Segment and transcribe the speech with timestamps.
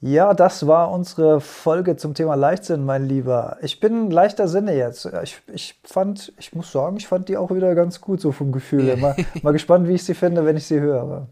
[0.00, 3.56] Ja, das war unsere Folge zum Thema Leichtsinn, mein Lieber.
[3.62, 5.08] Ich bin leichter Sinne jetzt.
[5.22, 8.52] Ich, ich fand, ich muss sagen, ich fand die auch wieder ganz gut, so vom
[8.52, 8.94] Gefühl.
[8.98, 11.28] Mal, mal gespannt, wie ich sie finde, wenn ich sie höre.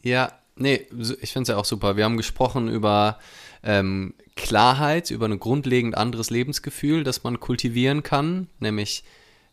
[0.00, 0.86] Ja, nee,
[1.20, 1.96] ich finde es ja auch super.
[1.96, 3.18] Wir haben gesprochen über
[3.64, 9.02] ähm, Klarheit, über ein grundlegend anderes Lebensgefühl, das man kultivieren kann, nämlich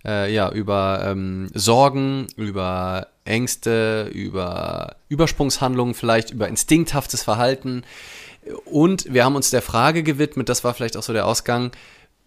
[0.06, 7.84] äh, ja, über ähm, Sorgen, über Ängste, über Übersprungshandlungen vielleicht, über instinkthaftes Verhalten.
[8.66, 11.72] Und wir haben uns der Frage gewidmet, das war vielleicht auch so der Ausgang,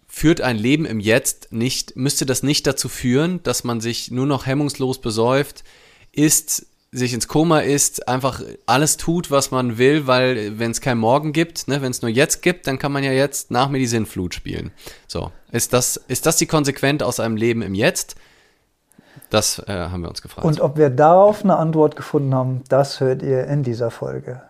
[0.07, 4.27] führt ein Leben im Jetzt nicht, müsste das nicht dazu führen, dass man sich nur
[4.27, 5.63] noch hemmungslos besäuft,
[6.11, 10.99] ist sich ins Koma ist, einfach alles tut, was man will, weil wenn es kein
[10.99, 13.79] Morgen gibt, ne, wenn es nur jetzt gibt, dann kann man ja jetzt nach mir
[13.79, 14.71] die Sinnflut spielen.
[15.07, 18.15] So, ist das, ist das die Konsequenz aus einem Leben im Jetzt?
[19.29, 20.45] Das äh, haben wir uns gefragt.
[20.45, 24.41] Und ob wir darauf eine Antwort gefunden haben, das hört ihr in dieser Folge.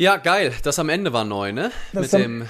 [0.00, 0.54] Ja, geil.
[0.62, 1.70] Das am Ende war neu, ne?
[1.92, 2.48] Das mit am, dem.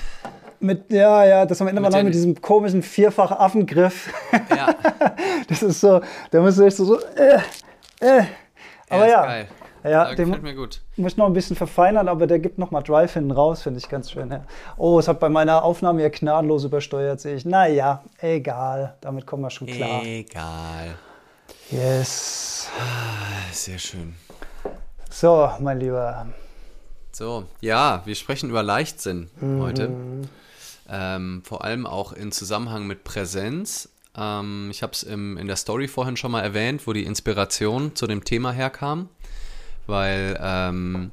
[0.61, 4.09] Mit, ja, ja, das am Ende war neu mit diesem komischen Vierfach-Affengriff.
[4.50, 4.72] Ja,
[5.49, 6.00] Das ist so,
[6.31, 7.41] da musst du echt so, so äh,
[7.99, 8.22] äh.
[8.89, 9.49] Aber ist ja, geil.
[9.83, 10.81] ja, Ja, den gefällt mir gut.
[10.94, 13.81] muss ich noch ein bisschen verfeinern, aber der gibt noch mal Drive hinten raus, finde
[13.81, 14.31] ich ganz schön.
[14.31, 14.44] Ja.
[14.77, 17.44] Oh, es hat bei meiner Aufnahme hier gnadenlos übersteuert, sehe ich.
[17.44, 20.05] Naja, egal, damit kommen wir schon klar.
[20.05, 20.94] Egal.
[21.72, 22.69] Yes.
[23.50, 24.15] Sehr schön.
[25.10, 26.28] So, mein Lieber.
[27.12, 29.60] So, ja, wir sprechen über Leichtsinn Mhm.
[29.62, 29.94] heute.
[30.88, 33.88] Ähm, vor allem auch in Zusammenhang mit Präsenz.
[34.16, 38.06] Ähm, ich habe es in der Story vorhin schon mal erwähnt, wo die Inspiration zu
[38.06, 39.09] dem Thema herkam.
[39.87, 41.10] Weil ähm,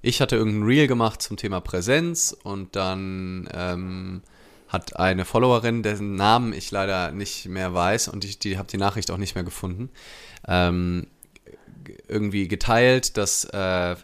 [0.00, 4.22] ich hatte irgendein Reel gemacht zum Thema Präsenz und dann ähm,
[4.68, 8.78] hat eine Followerin, dessen Namen ich leider nicht mehr weiß und ich die, habe die
[8.78, 9.90] Nachricht auch nicht mehr gefunden,
[10.48, 11.06] ähm,
[12.08, 13.96] irgendwie geteilt, dass äh,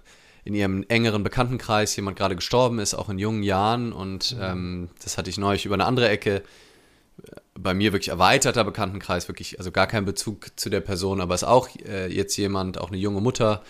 [0.49, 3.93] in ihrem engeren Bekanntenkreis jemand gerade gestorben ist, auch in jungen Jahren.
[3.93, 6.37] Und ähm, das hatte ich neulich über eine andere Ecke.
[6.37, 11.35] äh, Bei mir wirklich erweiterter Bekanntenkreis, wirklich, also gar kein Bezug zu der Person, aber
[11.35, 13.62] ist auch äh, jetzt jemand, auch eine junge Mutter,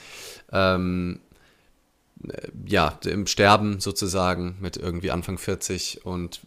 [0.52, 1.18] ähm,
[2.28, 6.42] äh, ja, im Sterben sozusagen mit irgendwie Anfang 40 und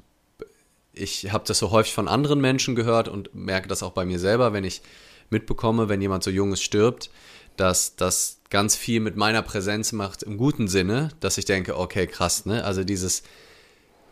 [0.94, 4.19] ich habe das so häufig von anderen Menschen gehört und merke das auch bei mir
[4.19, 4.81] selber, wenn ich
[5.30, 7.10] mitbekomme, wenn jemand so junges stirbt,
[7.57, 12.06] dass das ganz viel mit meiner Präsenz macht im guten Sinne, dass ich denke, okay,
[12.06, 12.63] krass, ne?
[12.63, 13.24] Also dieses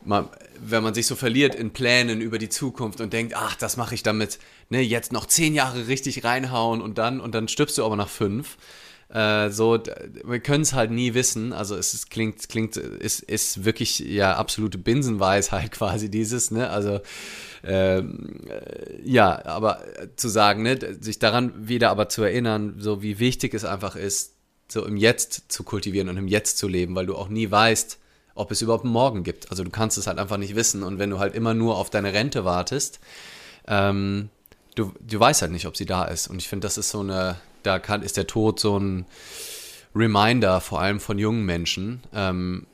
[0.03, 3.77] man, wenn man sich so verliert in Plänen über die Zukunft und denkt, ach, das
[3.77, 4.39] mache ich damit,
[4.69, 8.09] ne, jetzt noch zehn Jahre richtig reinhauen und dann, und dann stirbst du aber nach
[8.09, 8.57] fünf.
[9.09, 9.81] Äh, so,
[10.24, 11.51] wir können es halt nie wissen.
[11.51, 16.69] Also es ist, klingt, klingt, ist, ist wirklich ja absolute Binsenweisheit quasi dieses, ne?
[16.69, 17.01] Also
[17.63, 19.83] ähm, äh, ja, aber
[20.15, 24.33] zu sagen, ne, sich daran wieder aber zu erinnern, so wie wichtig es einfach ist,
[24.67, 27.97] so im Jetzt zu kultivieren und im Jetzt zu leben, weil du auch nie weißt,
[28.35, 29.50] ob es überhaupt einen Morgen gibt.
[29.51, 30.83] Also du kannst es halt einfach nicht wissen.
[30.83, 33.00] Und wenn du halt immer nur auf deine Rente wartest,
[33.67, 34.29] ähm,
[34.75, 36.27] du, du weißt halt nicht, ob sie da ist.
[36.27, 39.06] Und ich finde, das ist so eine, da kann, ist der Tod so ein
[39.95, 42.65] Reminder, vor allem von jungen Menschen, ähm,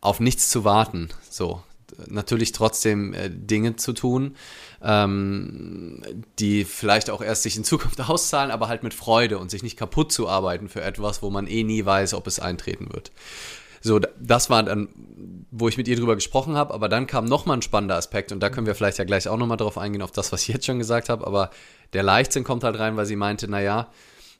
[0.00, 1.08] auf nichts zu warten.
[1.28, 1.62] So,
[2.08, 4.36] natürlich trotzdem äh, Dinge zu tun,
[4.82, 6.02] ähm,
[6.38, 9.76] die vielleicht auch erst sich in Zukunft auszahlen, aber halt mit Freude und sich nicht
[9.76, 13.12] kaputt zu arbeiten für etwas, wo man eh nie weiß, ob es eintreten wird.
[13.82, 14.88] So, das war dann,
[15.50, 18.40] wo ich mit ihr drüber gesprochen habe, aber dann kam nochmal ein spannender Aspekt und
[18.40, 20.66] da können wir vielleicht ja gleich auch nochmal drauf eingehen, auf das, was ich jetzt
[20.66, 21.50] schon gesagt habe, aber
[21.94, 23.90] der Leichtsinn kommt halt rein, weil sie meinte, naja,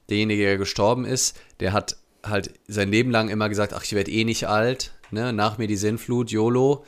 [0.09, 4.11] derjenige, der gestorben ist, der hat halt sein Leben lang immer gesagt, ach, ich werde
[4.11, 6.85] eh nicht alt, ne, nach mir die Sinnflut, YOLO,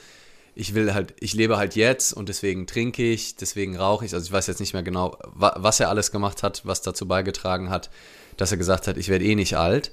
[0.55, 4.13] ich will halt, ich lebe halt jetzt und deswegen trinke ich, deswegen rauche ich.
[4.13, 7.69] Also ich weiß jetzt nicht mehr genau, was er alles gemacht hat, was dazu beigetragen
[7.69, 7.89] hat,
[8.37, 9.91] dass er gesagt hat, ich werde eh nicht alt.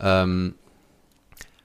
[0.00, 0.54] Ähm,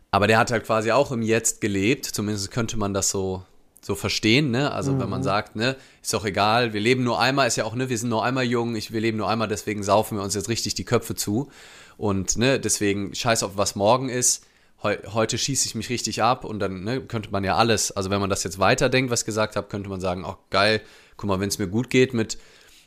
[0.09, 3.43] aber der hat halt quasi auch im Jetzt gelebt, zumindest könnte man das so,
[3.79, 4.71] so verstehen, ne?
[4.71, 5.01] Also mhm.
[5.01, 5.25] wenn man mhm.
[5.25, 8.09] sagt, ne, ist doch egal, wir leben nur einmal, ist ja auch, ne, wir sind
[8.09, 10.83] nur einmal jung, ich, wir leben nur einmal, deswegen saufen wir uns jetzt richtig die
[10.83, 11.49] Köpfe zu.
[11.97, 14.43] Und ne, deswegen scheiß auf was morgen ist
[14.83, 18.09] heu, heute schieße ich mich richtig ab und dann ne, könnte man ja alles, also
[18.09, 20.81] wenn man das jetzt weiterdenkt, was ich gesagt habe, könnte man sagen, ach geil,
[21.17, 22.37] guck mal, wenn es mir gut geht mit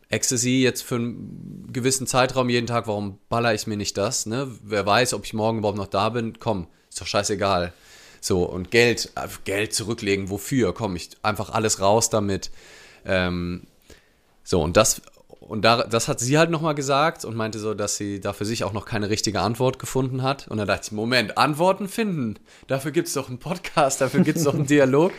[0.08, 4.26] Ecstasy jetzt für einen gewissen Zeitraum jeden Tag, warum baller ich mir nicht das?
[4.26, 4.48] Ne?
[4.62, 6.38] Wer weiß, ob ich morgen überhaupt noch da bin?
[6.38, 7.72] Komm, ist doch scheißegal.
[8.20, 10.72] So, und Geld, äh, Geld zurücklegen, wofür?
[10.72, 12.50] Komm, ich einfach alles raus damit.
[13.04, 13.66] Ähm,
[14.42, 15.02] so, und das
[15.48, 18.44] und da, das hat sie halt nochmal gesagt und meinte so, dass sie da für
[18.44, 20.48] sich auch noch keine richtige Antwort gefunden hat.
[20.48, 22.36] Und dann dachte ich, Moment, Antworten finden.
[22.66, 25.12] Dafür gibt es doch einen Podcast, dafür gibt es doch einen Dialog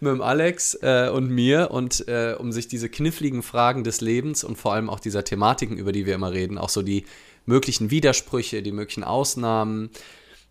[0.00, 1.70] mit dem Alex äh, und mir.
[1.72, 5.76] Und äh, um sich diese kniffligen Fragen des Lebens und vor allem auch dieser Thematiken,
[5.76, 7.04] über die wir immer reden, auch so die
[7.44, 9.90] möglichen Widersprüche, die möglichen Ausnahmen,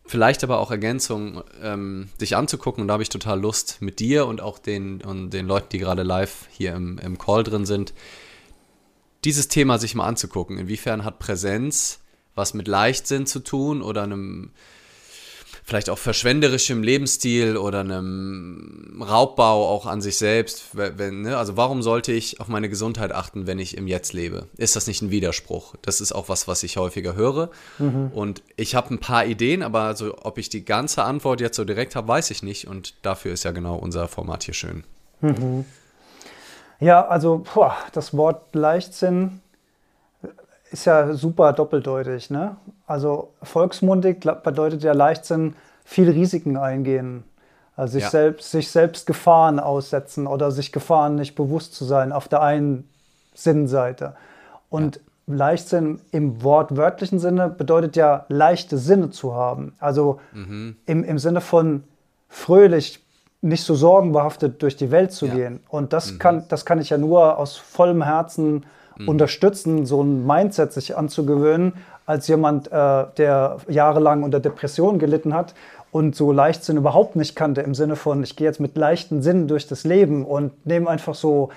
[0.06, 2.82] vielleicht aber auch Ergänzungen, ähm, sich anzugucken.
[2.82, 5.80] Und da habe ich total Lust mit dir und auch den, und den Leuten, die
[5.80, 7.94] gerade live hier im, im Call drin sind,
[9.26, 10.58] dieses Thema sich mal anzugucken.
[10.58, 12.00] Inwiefern hat Präsenz
[12.36, 14.52] was mit Leichtsinn zu tun oder einem
[15.66, 20.70] vielleicht auch verschwenderischem Lebensstil oder einem Raubbau auch an sich selbst.
[20.74, 21.38] Wenn, ne?
[21.38, 24.48] Also warum sollte ich auf meine Gesundheit achten, wenn ich im Jetzt lebe?
[24.58, 25.76] Ist das nicht ein Widerspruch?
[25.82, 27.50] Das ist auch was, was ich häufiger höre.
[27.80, 28.08] Mhm.
[28.14, 31.64] Und ich habe ein paar Ideen, aber also, ob ich die ganze Antwort jetzt so
[31.64, 32.68] direkt habe, weiß ich nicht.
[32.68, 34.84] Und dafür ist ja genau unser Format hier schön.
[35.22, 35.66] Mhm.
[36.80, 39.42] Ja, also boah, das Wort Leichtsinn
[40.72, 42.30] ist ja super doppeldeutig.
[42.30, 42.58] Ne?
[42.88, 45.56] Also volksmundig bedeutet ja Leichtsinn
[45.86, 47.24] viel Risiken eingehen.
[47.76, 48.10] Also sich, ja.
[48.10, 52.88] selbst, sich selbst Gefahren aussetzen oder sich Gefahren nicht bewusst zu sein auf der einen
[53.34, 54.16] Sinnseite.
[54.70, 55.02] Und ja.
[55.36, 59.74] Leichtsinn im wortwörtlichen Sinne bedeutet ja leichte Sinne zu haben.
[59.80, 60.76] Also mhm.
[60.86, 61.84] im, im Sinne von
[62.30, 63.03] fröhlich,
[63.44, 65.34] nicht so sorgenbehaftet durch die Welt zu ja.
[65.34, 65.60] gehen.
[65.68, 66.20] Und das, mhm.
[66.20, 68.66] kann, das kann ich ja nur aus vollem Herzen
[68.98, 69.10] mhm.
[69.10, 71.74] unterstützen, so ein Mindset sich anzugewöhnen,
[72.06, 75.54] als jemand, äh, der jahrelang unter Depressionen gelitten hat
[75.92, 79.48] und so Leichtsinn überhaupt nicht kannte, im Sinne von, ich gehe jetzt mit leichten Sinnen
[79.48, 81.50] durch das Leben und nehme einfach so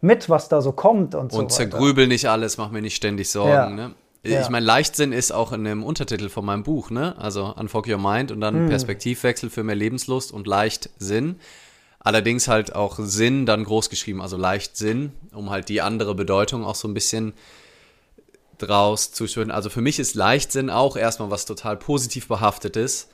[0.00, 1.38] mit, was da so kommt und, und so.
[1.38, 3.50] Und zergrübel nicht alles, mach mir nicht ständig Sorgen.
[3.50, 3.68] Ja.
[3.68, 3.90] Ne?
[4.22, 4.42] Ja.
[4.42, 7.16] Ich meine, Leichtsinn ist auch in dem Untertitel von meinem Buch, ne?
[7.18, 8.68] Also Unfog Your Mind und dann mhm.
[8.68, 11.36] Perspektivwechsel für mehr Lebenslust und Leichtsinn.
[12.00, 16.74] Allerdings halt auch Sinn dann groß geschrieben, also Leichtsinn, um halt die andere Bedeutung auch
[16.74, 17.34] so ein bisschen
[18.58, 19.50] draus zu schön.
[19.50, 23.08] Also für mich ist Leichtsinn auch erstmal was total positiv behaftetes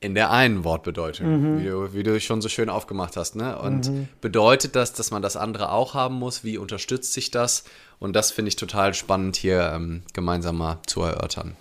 [0.00, 1.58] in der einen Wortbedeutung, mhm.
[1.58, 3.34] wie, du, wie du schon so schön aufgemacht hast.
[3.34, 3.58] Ne?
[3.58, 4.08] Und mhm.
[4.20, 6.44] bedeutet das, dass man das andere auch haben muss?
[6.44, 7.64] Wie unterstützt sich das?
[7.98, 11.56] Und das finde ich total spannend hier ähm, gemeinsam mal zu erörtern.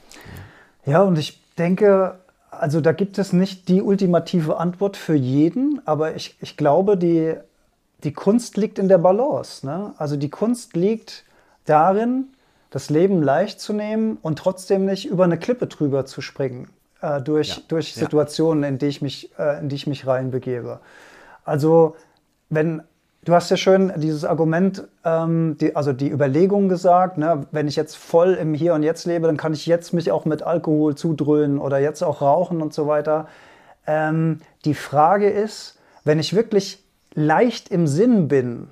[0.85, 2.19] Ja, und ich denke,
[2.51, 7.35] also da gibt es nicht die ultimative Antwort für jeden, aber ich, ich glaube, die,
[8.03, 9.65] die Kunst liegt in der Balance.
[9.65, 9.93] Ne?
[9.97, 11.23] Also die Kunst liegt
[11.63, 12.25] darin,
[12.69, 16.67] das Leben leicht zu nehmen und trotzdem nicht über eine Klippe drüber zu springen
[17.05, 17.63] äh, durch, ja.
[17.67, 20.79] durch Situationen, in die ich mich, äh, in die ich mich reinbegebe.
[21.43, 21.95] Also
[22.49, 22.81] wenn
[23.25, 27.75] Du hast ja schön dieses Argument, ähm, die, also die Überlegung gesagt, ne, wenn ich
[27.75, 30.93] jetzt voll im Hier und Jetzt lebe, dann kann ich jetzt mich auch mit Alkohol
[30.93, 33.27] zudröhnen oder jetzt auch rauchen und so weiter.
[33.87, 36.83] Ähm, die Frage ist, wenn ich wirklich
[37.15, 38.67] leicht im Sinn bin,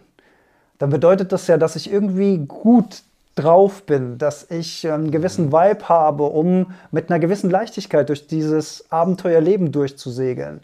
[0.78, 3.02] dann bedeutet das ja, dass ich irgendwie gut
[3.36, 8.86] drauf bin, dass ich einen gewissen Vibe habe, um mit einer gewissen Leichtigkeit durch dieses
[8.92, 10.62] Abenteuerleben durchzusegeln.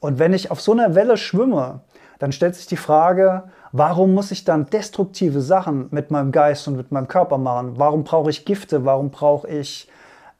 [0.00, 1.80] Und wenn ich auf so einer Welle schwimme,
[2.18, 6.76] dann stellt sich die Frage, warum muss ich dann destruktive Sachen mit meinem Geist und
[6.76, 7.74] mit meinem Körper machen?
[7.76, 8.84] Warum brauche ich Gifte?
[8.84, 9.88] Warum brauche ich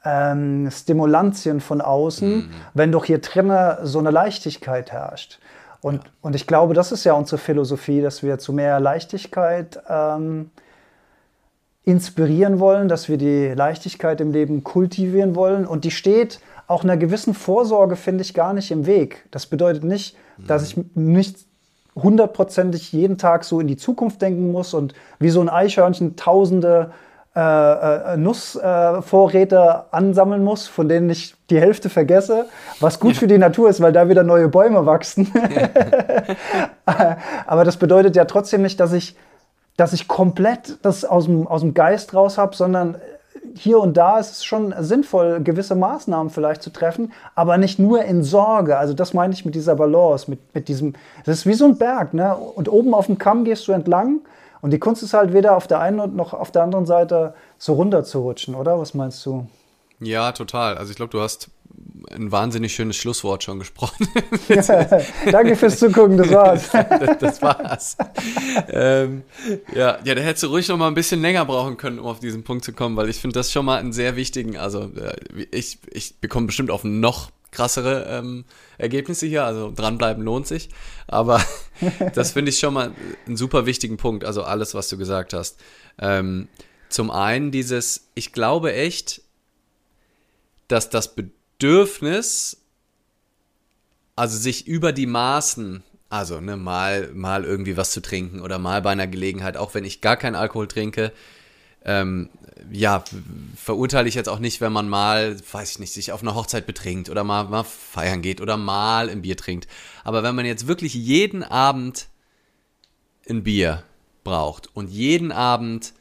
[0.04, 2.50] ähm, Stimulantien von außen, mhm.
[2.74, 5.40] wenn doch hier drinnen so eine Leichtigkeit herrscht?
[5.80, 6.10] Und, ja.
[6.20, 10.50] und ich glaube, das ist ja unsere Philosophie, dass wir zu mehr Leichtigkeit ähm,
[11.84, 15.66] inspirieren wollen, dass wir die Leichtigkeit im Leben kultivieren wollen.
[15.66, 19.26] Und die steht auch einer gewissen Vorsorge, finde ich, gar nicht im Weg.
[19.30, 20.46] Das bedeutet nicht, mhm.
[20.46, 21.38] dass ich nicht
[21.94, 26.92] hundertprozentig jeden Tag so in die Zukunft denken muss und wie so ein Eichhörnchen tausende
[27.34, 32.44] äh, äh, Nussvorräte äh, ansammeln muss, von denen ich die Hälfte vergesse,
[32.78, 33.20] was gut ja.
[33.20, 35.32] für die Natur ist, weil da wieder neue Bäume wachsen.
[37.46, 39.16] Aber das bedeutet ja trotzdem nicht, dass ich,
[39.76, 42.96] dass ich komplett das aus dem, aus dem Geist raus habe, sondern
[43.54, 48.02] hier und da ist es schon sinnvoll, gewisse Maßnahmen vielleicht zu treffen, aber nicht nur
[48.04, 48.78] in Sorge.
[48.78, 51.76] Also das meine ich mit dieser Balance, mit, mit diesem, das ist wie so ein
[51.76, 52.36] Berg, ne?
[52.36, 54.20] Und oben auf dem Kamm gehst du entlang
[54.60, 57.74] und die Kunst ist halt weder auf der einen noch auf der anderen Seite so
[57.74, 58.78] runter zu rutschen, oder?
[58.78, 59.46] Was meinst du?
[60.00, 60.78] Ja, total.
[60.78, 61.48] Also ich glaube, du hast
[62.10, 64.06] ein wahnsinnig schönes Schlusswort schon gesprochen.
[65.30, 66.70] Danke fürs Zugucken, das war's.
[66.72, 67.96] das, das, war's.
[68.68, 69.22] ähm,
[69.74, 72.20] ja, ja, da hättest du ruhig noch mal ein bisschen länger brauchen können, um auf
[72.20, 75.46] diesen Punkt zu kommen, weil ich finde das schon mal einen sehr wichtigen, also äh,
[75.50, 78.44] ich, ich bekomme bestimmt auf noch krassere ähm,
[78.78, 80.70] Ergebnisse hier, also dranbleiben lohnt sich,
[81.06, 81.44] aber
[82.14, 82.92] das finde ich schon mal
[83.26, 85.60] einen super wichtigen Punkt, also alles, was du gesagt hast.
[85.98, 86.48] Ähm,
[86.88, 89.20] zum einen dieses, ich glaube echt,
[90.68, 92.56] dass das Bedürfnis Bedürfnis,
[94.16, 98.82] also sich über die Maßen, also ne, mal, mal irgendwie was zu trinken oder mal
[98.82, 101.12] bei einer Gelegenheit, auch wenn ich gar keinen Alkohol trinke,
[101.84, 102.30] ähm,
[102.72, 103.04] ja,
[103.54, 106.66] verurteile ich jetzt auch nicht, wenn man mal, weiß ich nicht, sich auf einer Hochzeit
[106.66, 109.68] betrinkt oder mal, mal feiern geht oder mal ein Bier trinkt.
[110.02, 112.08] Aber wenn man jetzt wirklich jeden Abend
[113.30, 113.84] ein Bier
[114.24, 115.92] braucht und jeden Abend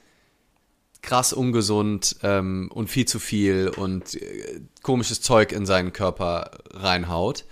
[1.02, 7.46] krass ungesund ähm, und viel zu viel und äh, komisches Zeug in seinen Körper reinhaut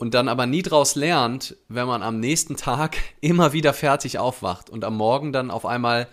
[0.00, 4.70] und dann aber nie draus lernt, wenn man am nächsten Tag immer wieder fertig aufwacht
[4.70, 6.08] und am Morgen dann auf einmal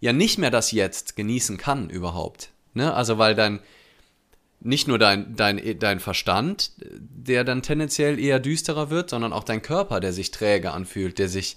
[0.00, 2.50] ja nicht mehr das Jetzt genießen kann überhaupt.
[2.74, 2.92] Ne?
[2.92, 3.60] Also weil dann
[4.60, 9.62] nicht nur dein, dein, dein Verstand, der dann tendenziell eher düsterer wird, sondern auch dein
[9.62, 11.56] Körper, der sich träge anfühlt, der sich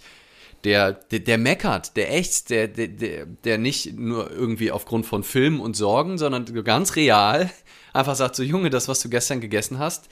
[0.68, 5.62] der, der, der meckert, der ächzt, der, der, der nicht nur irgendwie aufgrund von Filmen
[5.62, 7.50] und Sorgen, sondern ganz real
[7.94, 10.10] einfach sagt so, Junge, das, was du gestern gegessen hast,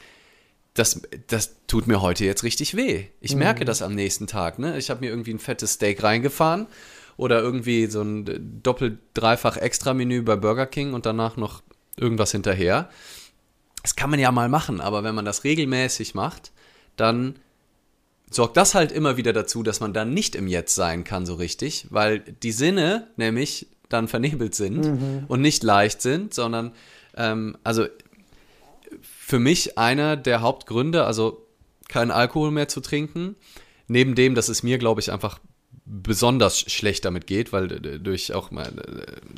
[0.73, 3.05] das, das tut mir heute jetzt richtig weh.
[3.21, 3.39] Ich mhm.
[3.39, 4.59] merke das am nächsten Tag.
[4.59, 4.77] Ne?
[4.77, 6.67] Ich habe mir irgendwie ein fettes Steak reingefahren
[7.15, 11.61] oder irgendwie so ein doppelt-dreifach-Extra-Menü bei Burger King und danach noch
[11.95, 12.89] irgendwas hinterher.
[13.83, 16.51] Das kann man ja mal machen, aber wenn man das regelmäßig macht,
[16.97, 17.35] dann
[18.35, 21.35] sorgt das halt immer wieder dazu, dass man dann nicht im Jetzt sein kann so
[21.35, 25.25] richtig, weil die Sinne nämlich dann vernebelt sind mhm.
[25.27, 26.73] und nicht leicht sind, sondern
[27.15, 27.85] ähm, also
[29.01, 31.45] für mich einer der Hauptgründe, also
[31.87, 33.35] keinen Alkohol mehr zu trinken,
[33.87, 35.39] neben dem, dass es mir, glaube ich, einfach
[35.85, 38.71] besonders schlecht damit geht, weil durch auch mal,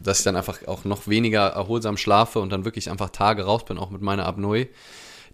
[0.01, 3.65] dass ich dann einfach auch noch weniger erholsam schlafe und dann wirklich einfach Tage raus
[3.65, 4.67] bin, auch mit meiner Apnoe.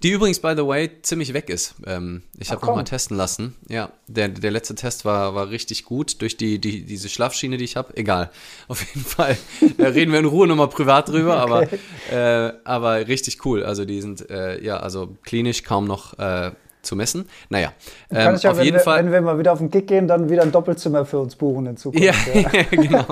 [0.04, 1.76] Die übrigens, by the way, ziemlich weg ist.
[1.86, 3.56] Ähm, ich habe nochmal testen lassen.
[3.70, 7.64] Ja, der, der letzte Test war, war richtig gut durch die, die, diese Schlafschiene, die
[7.64, 7.96] ich habe.
[7.96, 8.30] Egal.
[8.68, 9.38] Auf jeden Fall
[9.80, 11.80] reden wir in Ruhe nochmal privat drüber, okay.
[12.12, 13.64] aber, äh, aber richtig cool.
[13.64, 17.30] Also die sind, äh, ja, also klinisch kaum noch äh, zu messen.
[17.48, 17.72] Naja,
[18.12, 19.06] ähm, Kann ich ja, auf jeden wir, Fall.
[19.06, 21.66] Wenn wir mal wieder auf den Kick gehen, dann wieder ein Doppelzimmer für uns buchen
[21.66, 22.06] in Zukunft.
[22.06, 22.64] Ja, ja.
[22.72, 23.06] genau.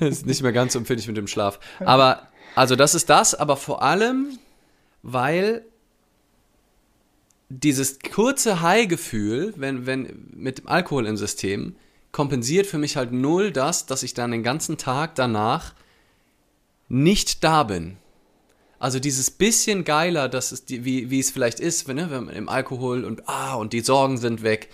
[0.00, 1.60] Das ist nicht mehr ganz so empfindlich mit dem Schlaf.
[1.78, 2.22] Aber,
[2.56, 4.36] also das ist das, aber vor allem,
[5.04, 5.64] weil
[7.48, 11.76] dieses kurze High-Gefühl, wenn, wenn mit dem Alkohol im System,
[12.12, 15.74] kompensiert für mich halt null das, dass ich dann den ganzen Tag danach
[16.88, 17.98] nicht da bin.
[18.78, 22.24] Also dieses bisschen geiler, dass es die, wie, wie es vielleicht ist, wenn, ne, wenn
[22.24, 24.68] man im Alkohol und ah, und die Sorgen sind weg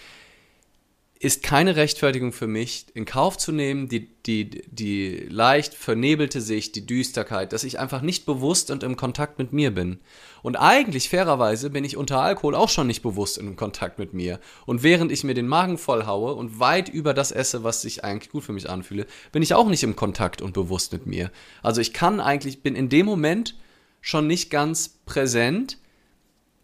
[1.23, 6.75] ist keine Rechtfertigung für mich, in Kauf zu nehmen, die, die, die leicht vernebelte Sicht,
[6.75, 10.01] die Düsterkeit, dass ich einfach nicht bewusst und im Kontakt mit mir bin.
[10.43, 14.41] Und eigentlich, fairerweise, bin ich unter Alkohol auch schon nicht bewusst im Kontakt mit mir.
[14.67, 18.03] Und während ich mir den Magen voll haue und weit über das esse, was sich
[18.03, 21.31] eigentlich gut für mich anfühle, bin ich auch nicht im Kontakt und bewusst mit mir.
[21.63, 23.55] Also ich kann eigentlich, bin in dem Moment
[24.01, 25.79] schon nicht ganz präsent,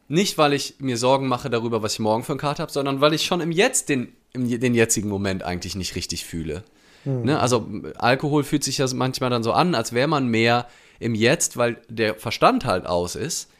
[0.08, 3.00] nicht, weil ich mir Sorgen mache darüber, was ich morgen für einen Kater habe, sondern
[3.00, 6.64] weil ich schon im Jetzt den, im, den jetzigen Moment eigentlich nicht richtig fühle.
[7.04, 7.24] Mhm.
[7.24, 7.38] Ne?
[7.38, 10.66] Also Alkohol fühlt sich ja manchmal dann so an, als wäre man mehr
[10.98, 13.50] im Jetzt, weil der Verstand halt aus ist.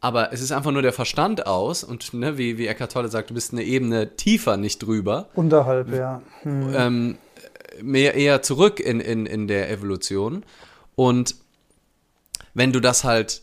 [0.00, 3.30] Aber es ist einfach nur der Verstand aus und ne, wie, wie Eckhart Tolle sagt,
[3.30, 5.30] du bist eine Ebene tiefer, nicht drüber.
[5.34, 6.20] Unterhalb, ja.
[6.42, 6.74] Hm.
[6.76, 7.18] Ähm,
[7.80, 10.44] mehr eher zurück in, in, in der Evolution.
[10.94, 11.36] Und
[12.52, 13.42] wenn du das halt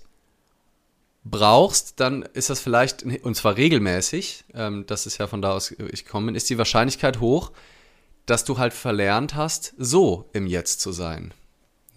[1.23, 5.71] brauchst, dann ist das vielleicht, und zwar regelmäßig, ähm, das ist ja von da aus
[5.71, 7.51] ich komme, ist die Wahrscheinlichkeit hoch,
[8.25, 11.33] dass du halt verlernt hast, so im Jetzt zu sein.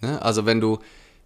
[0.01, 0.21] Ne?
[0.21, 0.79] Also wenn du,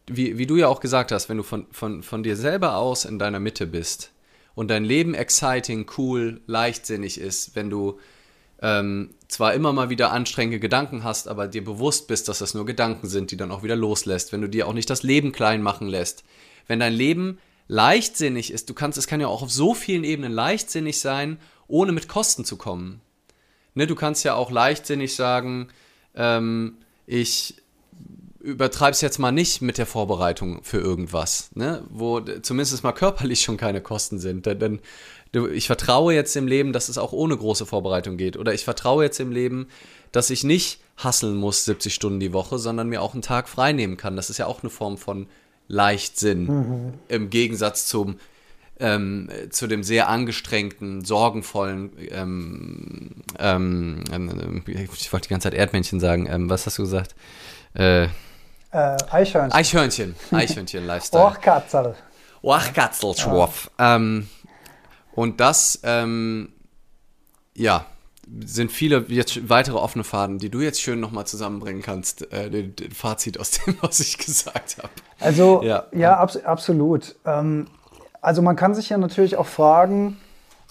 [0.08, 3.06] wie, wie du ja auch gesagt hast, wenn du von, von, von dir selber aus
[3.06, 4.12] in deiner Mitte bist
[4.56, 8.00] und dein Leben exciting, cool, leichtsinnig ist, wenn du
[8.62, 12.66] ähm, zwar immer mal wieder anstrengende Gedanken hast, aber dir bewusst bist, dass das nur
[12.66, 15.62] Gedanken sind, die dann auch wieder loslässt, wenn du dir auch nicht das Leben klein
[15.62, 16.24] machen lässt,
[16.68, 17.40] wenn dein Leben
[17.70, 21.94] leichtsinnig ist, du kannst, es kann ja auch auf so vielen Ebenen leichtsinnig sein, ohne
[21.94, 23.00] mit Kosten zu kommen.
[23.76, 25.70] Ne, du kannst ja auch leichtsinnig sagen,
[26.16, 27.56] ähm, ich
[28.40, 31.84] übertreibe es jetzt mal nicht mit der Vorbereitung für irgendwas, ne?
[31.90, 34.46] wo zumindest mal körperlich schon keine Kosten sind.
[34.46, 34.80] Denn
[35.54, 38.38] ich vertraue jetzt im Leben, dass es auch ohne große Vorbereitung geht.
[38.38, 39.68] Oder ich vertraue jetzt im Leben,
[40.12, 43.74] dass ich nicht hasseln muss 70 Stunden die Woche, sondern mir auch einen Tag frei
[43.74, 44.16] nehmen kann.
[44.16, 45.28] Das ist ja auch eine Form von
[45.70, 46.46] Leichtsinn.
[46.46, 46.94] Mhm.
[47.08, 48.20] Im Gegensatz zum
[48.82, 56.00] ähm, zu dem sehr angestrengten, sorgenvollen, ähm, ähm, ähm ich wollte die ganze Zeit Erdmännchen
[56.00, 57.14] sagen, ähm, was hast du gesagt?
[57.74, 58.10] Äh, äh,
[58.72, 59.52] Eichhörnchen.
[59.52, 61.24] Eichhörnchen, Eichhörnchen-Lifestyle.
[61.24, 61.96] Orchkatzel.
[62.42, 63.70] Orchkatzelschwurf.
[63.78, 63.98] Ja.
[63.98, 64.30] Ähm,
[65.12, 67.86] und das, ja,
[68.46, 72.76] sind viele jetzt weitere offene Faden, die du jetzt schön nochmal zusammenbringen kannst, äh, den,
[72.76, 74.90] den, Fazit aus dem, was ich gesagt habe.
[75.20, 77.16] Also, ja, ja abs absolut.
[77.26, 77.68] Ähm,
[78.22, 80.18] also man kann sich ja natürlich auch fragen,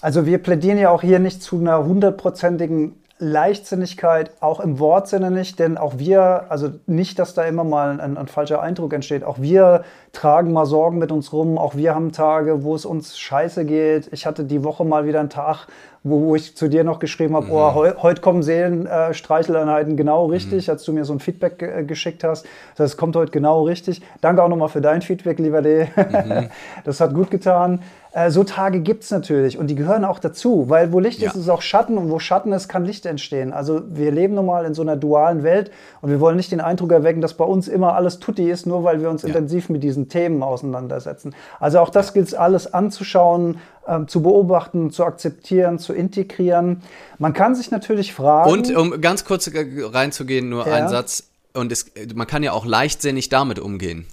[0.01, 5.59] also wir plädieren ja auch hier nicht zu einer hundertprozentigen Leichtsinnigkeit, auch im Wortsinne nicht,
[5.59, 9.41] denn auch wir, also nicht, dass da immer mal ein, ein, falscher Eindruck entsteht, auch
[9.41, 13.65] wir tragen mal Sorgen mit uns rum, auch wir haben Tage, wo es uns scheiße
[13.65, 14.07] geht.
[14.13, 15.67] Ich hatte die Woche mal wieder einen Tag,
[16.03, 17.51] wo, wo ich zu dir noch geschrieben habe, mhm.
[17.51, 20.71] oh, heu, heute kommen Seelenstreicheleinheiten äh, genau richtig, mhm.
[20.71, 22.45] als du mir so ein Feedback äh, geschickt hast.
[22.75, 24.01] Das kommt heute genau richtig.
[24.21, 25.87] Danke auch nochmal für dein Feedback, lieber D.
[25.95, 26.49] Mhm.
[26.83, 27.81] Das hat gut getan.
[28.11, 31.29] Äh, so Tage gibt es natürlich und die gehören auch dazu, weil wo Licht ja.
[31.29, 33.53] ist, ist auch Schatten und wo Schatten ist, kann Licht entstehen.
[33.53, 35.69] Also wir leben nun mal in so einer dualen Welt
[36.01, 38.83] und wir wollen nicht den Eindruck erwecken, dass bei uns immer alles tutti ist, nur
[38.83, 39.27] weil wir uns ja.
[39.27, 41.35] intensiv mit diesen Themen auseinandersetzen.
[41.59, 46.81] Also auch das gilt es alles anzuschauen, ähm, zu beobachten, zu akzeptieren, zu integrieren.
[47.19, 48.49] Man kann sich natürlich fragen.
[48.49, 50.73] Und um ganz kurz äh, reinzugehen, nur ja.
[50.73, 51.25] ein Satz.
[51.53, 54.05] Und es, man kann ja auch leichtsinnig damit umgehen.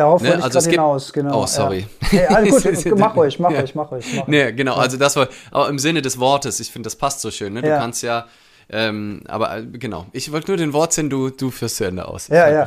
[0.00, 0.28] Darauf ne?
[0.28, 1.42] wollte ich also gerade hinaus, genau.
[1.42, 1.86] Oh, sorry.
[2.00, 2.08] Ja.
[2.08, 4.06] Hey, also gut, mach ruhig, mach ruhig, mach ruhig.
[4.16, 7.20] Mach nee, genau, also das war, aber im Sinne des Wortes, ich finde, das passt
[7.20, 7.52] so schön.
[7.52, 7.60] Ne?
[7.60, 7.78] Du ja.
[7.78, 8.24] kannst ja,
[8.70, 12.30] ähm, aber äh, genau, ich wollte nur den Wortsinn, du, du führst zu Ende aus.
[12.30, 12.66] Ich ja, ja.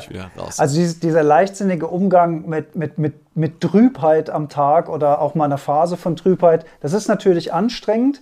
[0.60, 5.46] Also dieses, dieser leichtsinnige Umgang mit, mit, mit, mit Trübheit am Tag oder auch mal
[5.46, 8.22] einer Phase von Trübheit, das ist natürlich anstrengend,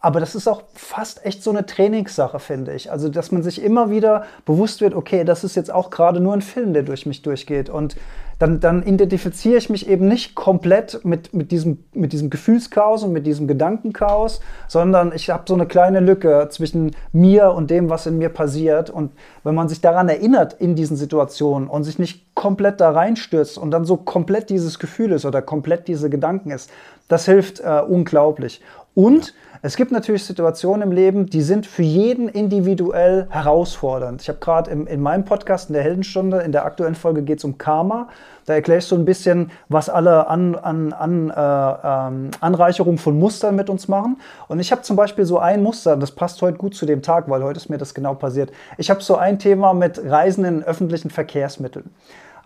[0.00, 2.90] aber das ist auch fast echt so eine Trainingssache, finde ich.
[2.90, 6.32] Also, dass man sich immer wieder bewusst wird, okay, das ist jetzt auch gerade nur
[6.32, 7.68] ein Film, der durch mich durchgeht.
[7.68, 7.96] Und
[8.38, 13.12] dann, dann identifiziere ich mich eben nicht komplett mit, mit, diesem, mit diesem Gefühlschaos und
[13.12, 18.06] mit diesem Gedankenchaos, sondern ich habe so eine kleine Lücke zwischen mir und dem, was
[18.06, 18.90] in mir passiert.
[18.90, 23.56] Und wenn man sich daran erinnert in diesen Situationen und sich nicht komplett da reinstürzt
[23.56, 26.70] und dann so komplett dieses Gefühl ist oder komplett diese Gedanken ist,
[27.08, 28.60] das hilft äh, unglaublich.
[28.94, 34.22] Und es gibt natürlich Situationen im Leben, die sind für jeden individuell herausfordernd.
[34.22, 37.44] Ich habe gerade in meinem Podcast in der Heldenstunde, in der aktuellen Folge geht es
[37.44, 38.08] um Karma.
[38.46, 43.18] Da erkläre ich so ein bisschen, was alle an, an, an, äh, ähm, Anreicherungen von
[43.18, 44.20] Mustern mit uns machen.
[44.46, 47.28] Und ich habe zum Beispiel so ein Muster, das passt heute gut zu dem Tag,
[47.28, 48.52] weil heute ist mir das genau passiert.
[48.78, 51.90] Ich habe so ein Thema mit Reisen in öffentlichen Verkehrsmitteln.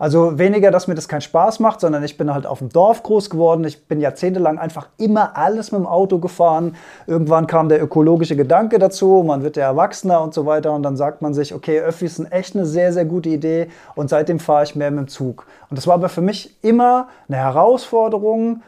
[0.01, 3.03] Also weniger, dass mir das keinen Spaß macht, sondern ich bin halt auf dem Dorf
[3.03, 3.63] groß geworden.
[3.65, 6.75] Ich bin jahrzehntelang einfach immer alles mit dem Auto gefahren.
[7.05, 10.71] Irgendwann kam der ökologische Gedanke dazu, man wird ja erwachsener und so weiter.
[10.71, 13.67] Und dann sagt man sich, okay, Öffis sind echt eine sehr, sehr gute Idee.
[13.93, 15.45] Und seitdem fahre ich mehr mit dem Zug.
[15.69, 18.63] Und das war aber für mich immer eine Herausforderung,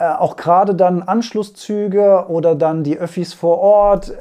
[0.00, 4.12] auch gerade dann Anschlusszüge oder dann die Öffis vor Ort,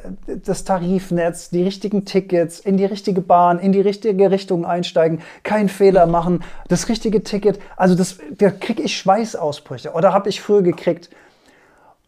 [0.46, 5.70] das Tarifnetz, die richtigen Tickets, in die richtige Bahn, in die richtige Richtung einsteigen, keinen
[5.70, 7.60] Fehler machen, das richtige Ticket.
[7.78, 11.10] Also das, da kriege ich Schweißausbrüche oder habe ich früher gekriegt.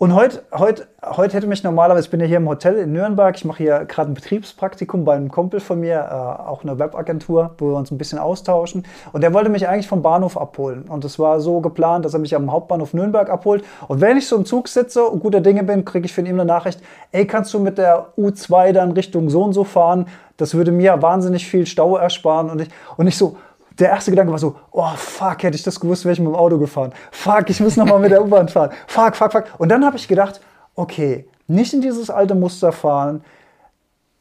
[0.01, 3.35] Und heute, heute, heute hätte mich normalerweise, ich bin ja hier im Hotel in Nürnberg,
[3.35, 7.51] ich mache hier gerade ein Betriebspraktikum bei einem Kumpel von mir, äh, auch eine Webagentur,
[7.59, 8.83] wo wir uns ein bisschen austauschen.
[9.13, 10.85] Und der wollte mich eigentlich vom Bahnhof abholen.
[10.89, 13.63] Und es war so geplant, dass er mich am Hauptbahnhof Nürnberg abholt.
[13.87, 16.39] Und wenn ich so im Zug sitze und guter Dinge bin, kriege ich von ihm
[16.39, 20.07] eine Nachricht, ey, kannst du mit der U2 dann Richtung so und so fahren?
[20.35, 22.49] Das würde mir wahnsinnig viel Stau ersparen.
[22.49, 23.37] Und ich, und ich so,
[23.81, 26.35] der erste Gedanke war so, oh fuck, hätte ich das gewusst, wäre ich mit dem
[26.35, 26.93] Auto gefahren.
[27.11, 28.71] Fuck, ich muss nochmal mit der U-Bahn fahren.
[28.87, 29.45] Fuck, fuck, fuck.
[29.57, 30.39] Und dann habe ich gedacht,
[30.75, 33.23] okay, nicht in dieses alte Muster fahren.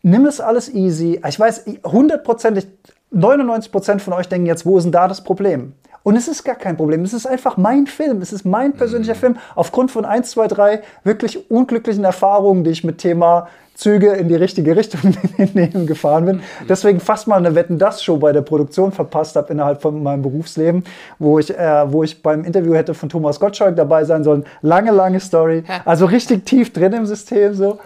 [0.03, 1.21] Nimm es alles easy.
[1.29, 2.67] Ich weiß, hundertprozentig,
[3.11, 5.75] 99 Prozent von euch denken jetzt, wo ist denn da das Problem?
[6.03, 7.05] Und es ist gar kein Problem.
[7.05, 8.23] Es ist einfach mein Film.
[8.23, 9.19] Es ist mein persönlicher mhm.
[9.19, 9.37] Film.
[9.55, 14.35] Aufgrund von 1, 2, 3 wirklich unglücklichen Erfahrungen, die ich mit Thema Züge in die
[14.35, 15.01] richtige Richtung
[15.87, 16.43] gefahren bin.
[16.69, 20.21] Deswegen fast mal eine Wetten das Show bei der Produktion verpasst habe innerhalb von meinem
[20.21, 20.85] Berufsleben,
[21.19, 24.45] wo ich, äh, wo ich beim Interview hätte von Thomas Gottschalk dabei sein sollen.
[24.61, 25.65] Lange, lange Story.
[25.87, 27.79] Also richtig tief drin im System so.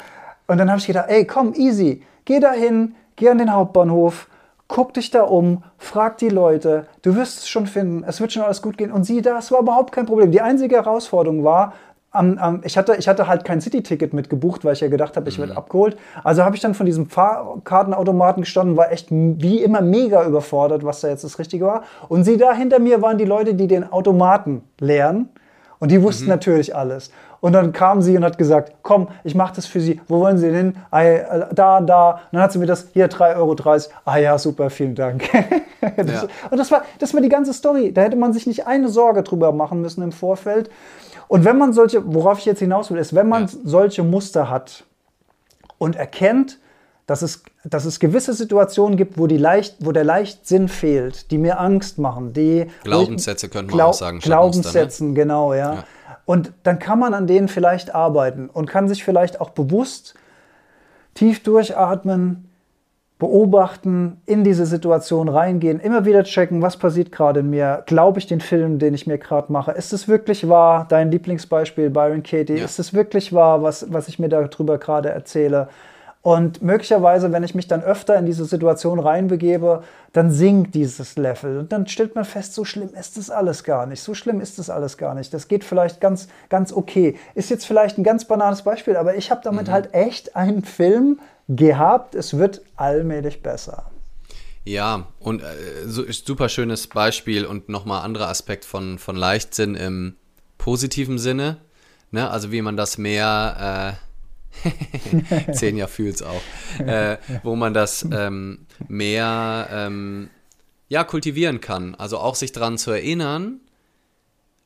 [0.49, 2.03] Und dann habe ich gedacht, ey, komm, easy.
[2.25, 4.27] Geh da hin, geh an den Hauptbahnhof,
[4.75, 8.43] guck dich da um, frag die Leute, du wirst es schon finden, es wird schon
[8.43, 8.91] alles gut gehen.
[8.91, 10.33] Und sieh da, es war überhaupt kein Problem.
[10.33, 11.75] Die einzige Herausforderung war,
[12.11, 15.29] am, am, ich, hatte, ich hatte halt kein City-Ticket mitgebucht, weil ich ja gedacht habe,
[15.29, 15.59] ich werde mhm.
[15.59, 15.97] abgeholt.
[16.25, 21.03] Also habe ich dann von diesem Fahrkartenautomaten gestanden, war echt wie immer mega überfordert, was
[21.03, 21.85] da jetzt das Richtige war.
[22.09, 25.29] Und sie da hinter mir waren die Leute, die den Automaten leeren.
[25.79, 26.31] Und die wussten mhm.
[26.31, 27.13] natürlich alles.
[27.45, 30.01] Und dann kam sie und hat gesagt, komm, ich mache das für Sie.
[30.09, 30.77] Wo wollen Sie denn hin?
[30.91, 31.03] Ah,
[31.53, 32.11] da, da.
[32.13, 33.55] Und dann hat sie mir das, hier 3,30 Euro.
[34.07, 35.25] Ah ja, super, vielen Dank.
[35.99, 36.27] das, ja.
[36.51, 37.93] Und das war, das war die ganze Story.
[37.93, 40.71] Da hätte man sich nicht eine Sorge drüber machen müssen im Vorfeld.
[41.29, 43.53] Und wenn man solche, worauf ich jetzt hinaus will, ist, wenn man ja.
[43.63, 44.85] solche Muster hat
[45.77, 46.59] und erkennt,
[47.07, 51.37] dass es, dass es gewisse Situationen gibt, wo, die Leicht, wo der Leichtsinn fehlt, die
[51.37, 52.33] mir Angst machen.
[52.33, 54.21] Die, Glaubenssätze könnte man Glaub, auch sagen.
[54.21, 55.15] Glaubenssätzen, ne?
[55.15, 55.75] genau, ja.
[55.75, 55.85] ja.
[56.27, 60.15] Und dann kann man an denen vielleicht arbeiten und kann sich vielleicht auch bewusst
[61.15, 62.49] tief durchatmen,
[63.19, 68.27] beobachten, in diese Situation reingehen, immer wieder checken, was passiert gerade in mir, glaube ich
[68.27, 72.57] den Film, den ich mir gerade mache, ist es wirklich wahr, dein Lieblingsbeispiel Byron Katie,
[72.57, 72.65] ja.
[72.65, 75.69] ist es wirklich wahr, was, was ich mir darüber gerade erzähle?
[76.25, 79.83] Und möglicherweise, wenn ich mich dann öfter in diese Situation reinbegebe,
[80.15, 81.59] dann sinkt dieses Level.
[81.59, 84.03] Und dann stellt man fest, so schlimm ist das alles gar nicht.
[84.03, 85.35] So schlimm ist das alles gar nicht.
[85.35, 87.19] Das geht vielleicht ganz, ganz okay.
[87.35, 89.73] Ist jetzt vielleicht ein ganz banales Beispiel, aber ich habe damit mhm.
[89.73, 92.15] halt echt einen Film gehabt.
[92.15, 93.91] Es wird allmählich besser.
[94.65, 95.45] Ja, und äh,
[95.85, 100.17] so, super schönes Beispiel und nochmal anderer Aspekt von, von Leichtsinn im
[100.57, 101.59] positiven Sinne.
[102.13, 102.31] Ne?
[102.31, 103.99] Also wie man das mehr,
[105.53, 106.43] zehn Jahr fühlt's auch,
[106.79, 110.31] äh, wo man das ähm, mehr ähm,
[110.89, 111.95] ja, kultivieren kann.
[111.95, 113.61] Also auch sich daran zu erinnern.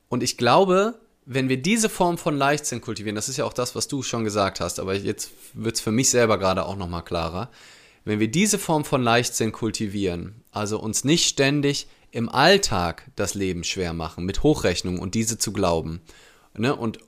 [0.08, 3.74] Und ich glaube, wenn wir diese Form von Leichtsinn kultivieren, das ist ja auch das,
[3.74, 7.04] was du schon gesagt hast, aber jetzt wird es für mich selber gerade auch nochmal
[7.04, 7.50] klarer.
[8.04, 13.64] Wenn wir diese Form von Leichtsinn kultivieren, also uns nicht ständig im Alltag das Leben
[13.64, 16.00] schwer machen, mit Hochrechnung und diese zu glauben,
[16.56, 16.98] ne, und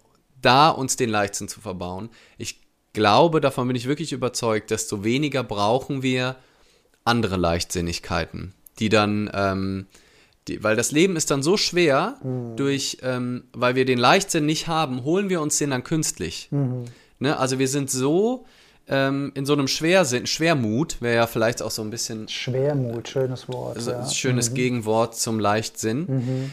[0.42, 2.59] da uns den Leichtsinn zu verbauen, ich
[2.92, 6.36] glaube, davon bin ich wirklich überzeugt, desto weniger brauchen wir
[7.04, 9.86] andere Leichtsinnigkeiten, die dann ähm,
[10.48, 12.56] die, weil das Leben ist dann so schwer, mhm.
[12.56, 16.48] durch, ähm, weil wir den Leichtsinn nicht haben, holen wir uns den dann künstlich.
[16.50, 16.84] Mhm.
[17.18, 17.36] Ne?
[17.38, 18.46] Also wir sind so
[18.88, 22.28] ähm, in so einem Schwersinn, Schwermut wäre ja vielleicht auch so ein bisschen.
[22.28, 23.76] Schwermut, schönes Wort.
[23.76, 24.08] Also, ja.
[24.08, 24.54] Schönes mhm.
[24.54, 26.50] Gegenwort zum Leichtsinn.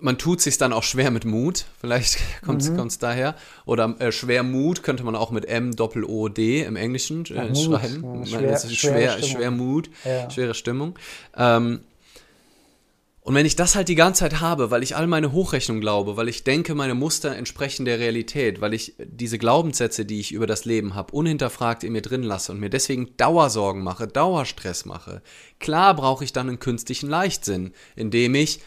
[0.00, 2.88] Man tut sich dann auch schwer mit Mut, vielleicht kommt es mhm.
[3.00, 3.34] daher.
[3.66, 7.54] Oder äh, Schwermut könnte man auch mit M Doppel O D im Englischen äh, ja,
[7.54, 8.24] schreiben.
[8.24, 10.30] Ja, schwer, das ist schwer, schwer Schwermut, ja.
[10.30, 10.98] schwere Stimmung.
[11.36, 11.80] Ähm,
[13.22, 16.16] und wenn ich das halt die ganze Zeit habe, weil ich all meine Hochrechnung glaube,
[16.16, 20.46] weil ich denke, meine Muster entsprechen der Realität, weil ich diese Glaubenssätze, die ich über
[20.46, 25.20] das Leben habe, unhinterfragt in mir drin lasse und mir deswegen Dauersorgen mache, Dauerstress mache,
[25.58, 28.60] klar brauche ich dann einen künstlichen Leichtsinn, indem ich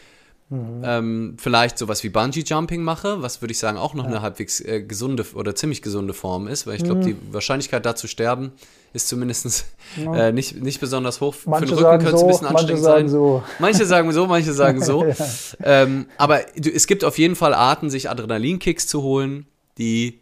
[0.53, 0.83] Mhm.
[0.85, 4.11] Ähm, vielleicht sowas wie Bungee Jumping mache, was würde ich sagen auch noch ja.
[4.11, 7.05] eine halbwegs äh, gesunde oder ziemlich gesunde Form ist, weil ich glaube, mhm.
[7.05, 8.51] die Wahrscheinlichkeit da zu sterben
[8.93, 9.65] ist zumindest
[9.97, 10.27] ja.
[10.27, 11.33] äh, nicht, nicht besonders hoch.
[11.47, 13.09] Manche Für den Rücken könnte es ein bisschen anstrengend sein.
[13.09, 13.41] So.
[13.57, 15.05] Manche sagen so, manche sagen so.
[15.07, 15.15] ja.
[15.63, 19.47] ähm, aber es gibt auf jeden Fall Arten, sich Adrenalinkicks zu holen,
[19.79, 20.19] die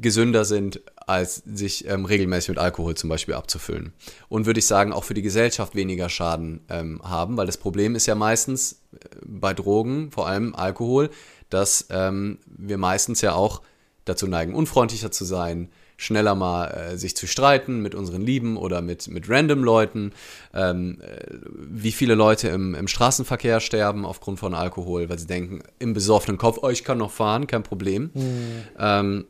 [0.00, 3.92] gesünder sind, als sich ähm, regelmäßig mit Alkohol zum Beispiel abzufüllen.
[4.28, 7.94] Und würde ich sagen, auch für die Gesellschaft weniger Schaden ähm, haben, weil das Problem
[7.94, 11.10] ist ja meistens äh, bei Drogen, vor allem Alkohol,
[11.50, 13.62] dass ähm, wir meistens ja auch
[14.04, 18.82] dazu neigen, unfreundlicher zu sein, schneller mal äh, sich zu streiten mit unseren Lieben oder
[18.82, 20.12] mit, mit random Leuten,
[20.52, 25.62] ähm, äh, wie viele Leute im, im Straßenverkehr sterben aufgrund von Alkohol, weil sie denken,
[25.78, 28.10] im besoffenen Kopf, oh, ich kann noch fahren, kein Problem.
[28.14, 28.62] Mhm.
[28.78, 29.24] Ähm,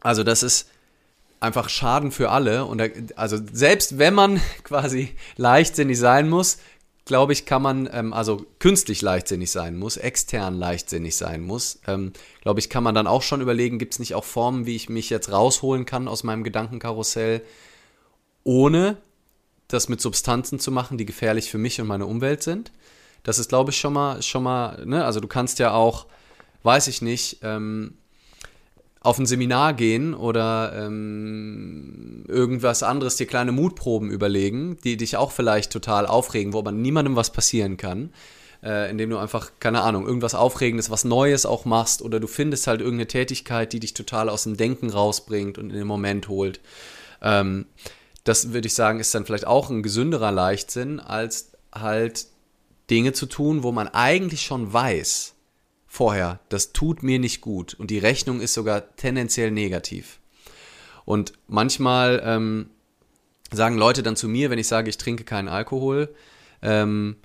[0.00, 0.68] also das ist
[1.40, 2.66] einfach Schaden für alle.
[2.66, 6.58] Und da, also selbst wenn man quasi leichtsinnig sein muss,
[7.06, 12.12] glaube ich, kann man, ähm, also künstlich leichtsinnig sein muss, extern leichtsinnig sein muss, ähm,
[12.42, 14.88] glaube ich, kann man dann auch schon überlegen, gibt es nicht auch Formen, wie ich
[14.88, 17.42] mich jetzt rausholen kann aus meinem Gedankenkarussell,
[18.44, 18.98] ohne
[19.66, 22.70] das mit Substanzen zu machen, die gefährlich für mich und meine Umwelt sind.
[23.22, 25.04] Das ist, glaube ich, schon mal, schon mal, ne?
[25.04, 26.06] Also du kannst ja auch,
[26.62, 27.98] weiß ich nicht, ähm,
[29.00, 35.32] auf ein Seminar gehen oder ähm, irgendwas anderes, dir kleine Mutproben überlegen, die dich auch
[35.32, 38.12] vielleicht total aufregen, wo aber niemandem was passieren kann,
[38.62, 42.66] äh, indem du einfach, keine Ahnung, irgendwas Aufregendes, was Neues auch machst oder du findest
[42.66, 46.60] halt irgendeine Tätigkeit, die dich total aus dem Denken rausbringt und in den Moment holt.
[47.22, 47.64] Ähm,
[48.24, 52.26] das würde ich sagen, ist dann vielleicht auch ein gesünderer Leichtsinn, als halt
[52.90, 55.34] Dinge zu tun, wo man eigentlich schon weiß,
[55.92, 60.20] vorher, das tut mir nicht gut und die Rechnung ist sogar tendenziell negativ.
[61.04, 62.70] Und manchmal ähm,
[63.52, 66.14] sagen Leute dann zu mir, wenn ich sage, ich trinke keinen Alkohol,
[66.62, 67.16] ähm,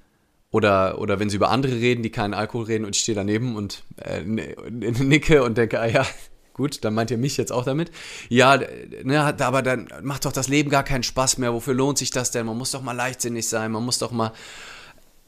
[0.49, 3.55] oder, oder wenn sie über andere reden, die keinen Alkohol reden und ich stehe daneben
[3.55, 6.05] und äh, nicke und denke, ah ja,
[6.53, 7.91] gut, dann meint ihr mich jetzt auch damit.
[8.29, 8.59] Ja,
[9.03, 11.53] ne, aber dann macht doch das Leben gar keinen Spaß mehr.
[11.53, 12.47] Wofür lohnt sich das denn?
[12.47, 14.31] Man muss doch mal leichtsinnig sein, man muss doch mal.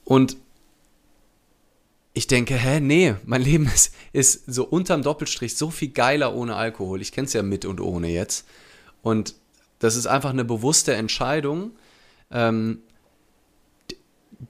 [0.06, 0.38] Und
[2.18, 6.56] ich denke, hä, nee, mein Leben ist, ist so unterm Doppelstrich so viel geiler ohne
[6.56, 7.00] Alkohol.
[7.02, 8.48] Ich kenne es ja mit und ohne jetzt.
[9.04, 9.36] Und
[9.78, 11.72] das ist einfach eine bewusste Entscheidung,
[12.32, 12.80] ähm,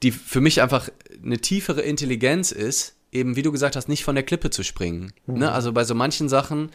[0.02, 0.90] die für mich einfach
[1.22, 5.12] eine tiefere Intelligenz ist, eben wie du gesagt hast, nicht von der Klippe zu springen.
[5.26, 5.40] Mhm.
[5.40, 5.52] Ne?
[5.52, 6.72] Also bei so manchen Sachen,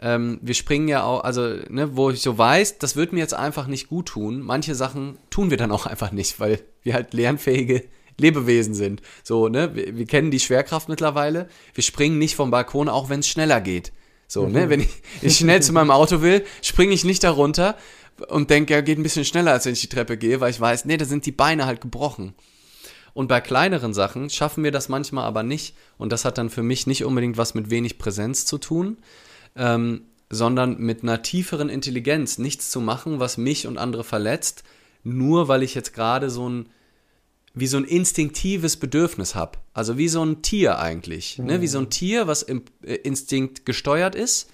[0.00, 3.34] ähm, wir springen ja auch, also ne, wo ich so weiß, das wird mir jetzt
[3.34, 4.42] einfach nicht gut tun.
[4.42, 7.84] Manche Sachen tun wir dann auch einfach nicht, weil wir halt lernfähige
[8.18, 9.02] Lebewesen sind.
[9.22, 9.74] So, ne?
[9.74, 11.48] Wir, wir, kennen die Schwerkraft mittlerweile.
[11.74, 13.92] Wir springen nicht vom Balkon, auch wenn es schneller geht.
[14.26, 14.48] So, ne?
[14.48, 14.54] mhm.
[14.54, 14.70] ne?
[14.70, 14.88] Wenn ich,
[15.22, 17.76] ich schnell zu meinem Auto will, springe ich nicht darunter
[18.28, 20.60] und denke, er geht ein bisschen schneller, als wenn ich die Treppe gehe, weil ich
[20.60, 22.34] weiß, nee, da sind die Beine halt gebrochen.
[23.16, 25.74] Und bei kleineren Sachen schaffen wir das manchmal aber nicht.
[25.96, 28.98] Und das hat dann für mich nicht unbedingt was mit wenig Präsenz zu tun,
[29.56, 34.64] ähm, sondern mit einer tieferen Intelligenz, nichts zu machen, was mich und andere verletzt,
[35.02, 36.68] nur weil ich jetzt gerade so ein
[37.56, 39.58] wie so ein instinktives Bedürfnis habe.
[39.72, 41.38] Also wie so ein Tier eigentlich.
[41.38, 41.46] Mhm.
[41.46, 41.60] Ne?
[41.62, 44.50] Wie so ein Tier, was im äh, Instinkt gesteuert ist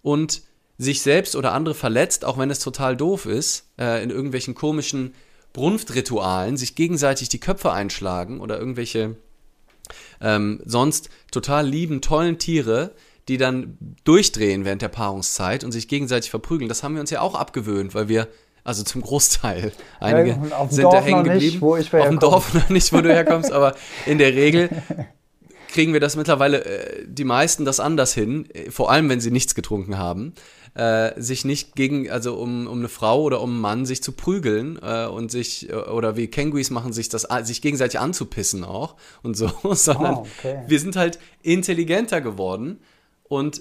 [0.00, 0.42] und
[0.78, 5.12] sich selbst oder andere verletzt, auch wenn es total doof ist, äh, in irgendwelchen komischen
[5.52, 9.16] Brunftritualen, sich gegenseitig die Köpfe einschlagen oder irgendwelche
[10.22, 12.92] ähm, sonst total lieben, tollen Tiere,
[13.28, 16.70] die dann durchdrehen während der Paarungszeit und sich gegenseitig verprügeln.
[16.70, 18.28] Das haben wir uns ja auch abgewöhnt, weil wir
[18.64, 19.72] also zum Großteil.
[20.00, 21.44] Einige ja, sind Dorf da hängen geblieben.
[21.44, 23.74] Nicht, wo ich auf dem Dorf noch nicht, wo du herkommst, aber
[24.06, 24.70] in der Regel
[25.68, 29.54] kriegen wir das mittlerweile, äh, die meisten das anders hin, vor allem wenn sie nichts
[29.54, 30.32] getrunken haben,
[30.74, 34.12] äh, sich nicht gegen, also um, um eine Frau oder um einen Mann sich zu
[34.12, 38.96] prügeln äh, und sich, äh, oder wie Kenguis machen, sich das, sich gegenseitig anzupissen auch
[39.22, 40.62] und so, sondern oh, okay.
[40.66, 42.80] wir sind halt intelligenter geworden
[43.24, 43.60] und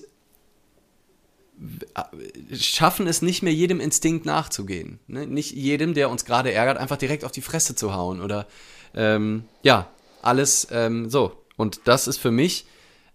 [2.53, 4.99] schaffen es nicht mehr jedem Instinkt nachzugehen.
[5.07, 5.27] Ne?
[5.27, 8.47] Nicht jedem, der uns gerade ärgert, einfach direkt auf die Fresse zu hauen oder
[8.95, 9.87] ähm, ja,
[10.21, 11.43] alles ähm, so.
[11.55, 12.65] Und das ist für mich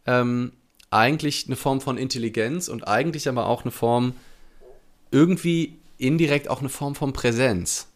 [0.06, 0.52] ähm,
[0.90, 4.14] eigentlich eine Form von Intelligenz und eigentlich aber auch eine Form,
[5.10, 7.88] irgendwie indirekt auch eine Form von Präsenz.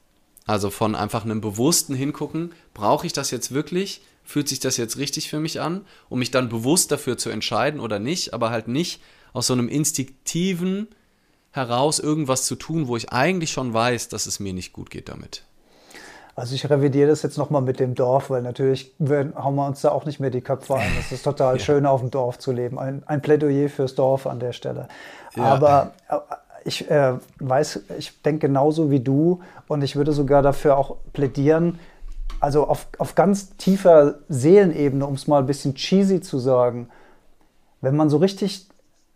[0.46, 4.02] Also von einfach einem bewussten Hingucken, brauche ich das jetzt wirklich?
[4.24, 5.84] Fühlt sich das jetzt richtig für mich an?
[6.08, 9.00] Um mich dann bewusst dafür zu entscheiden oder nicht, aber halt nicht
[9.32, 10.88] aus so einem instinktiven
[11.52, 15.08] heraus irgendwas zu tun, wo ich eigentlich schon weiß, dass es mir nicht gut geht
[15.08, 15.44] damit.
[16.34, 19.90] Also ich revidiere das jetzt nochmal mit dem Dorf, weil natürlich hauen wir uns da
[19.90, 20.90] auch nicht mehr die Köpfe ein.
[20.98, 21.62] Es ist total ja.
[21.62, 22.78] schön, auf dem Dorf zu leben.
[22.78, 24.88] Ein, ein Plädoyer fürs Dorf an der Stelle.
[25.36, 25.44] Ja.
[25.44, 26.16] Aber äh,
[26.64, 31.78] ich äh, weiß, ich denke genauso wie du und ich würde sogar dafür auch plädieren,
[32.40, 36.88] also auf, auf ganz tiefer Seelenebene, um es mal ein bisschen cheesy zu sagen,
[37.82, 38.68] wenn man so richtig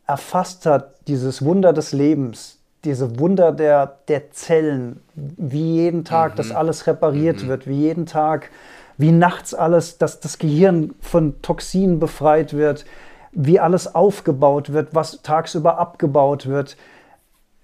[0.07, 6.37] erfasst hat, dieses Wunder des Lebens, diese Wunder der, der Zellen, wie jeden Tag mhm.
[6.37, 7.49] das alles repariert mhm.
[7.49, 8.51] wird, wie jeden Tag,
[8.99, 12.87] wie nachts alles, dass das Gehirn von Toxinen befreit wird,
[13.33, 16.77] wie alles aufgebaut wird, was tagsüber abgebaut wird.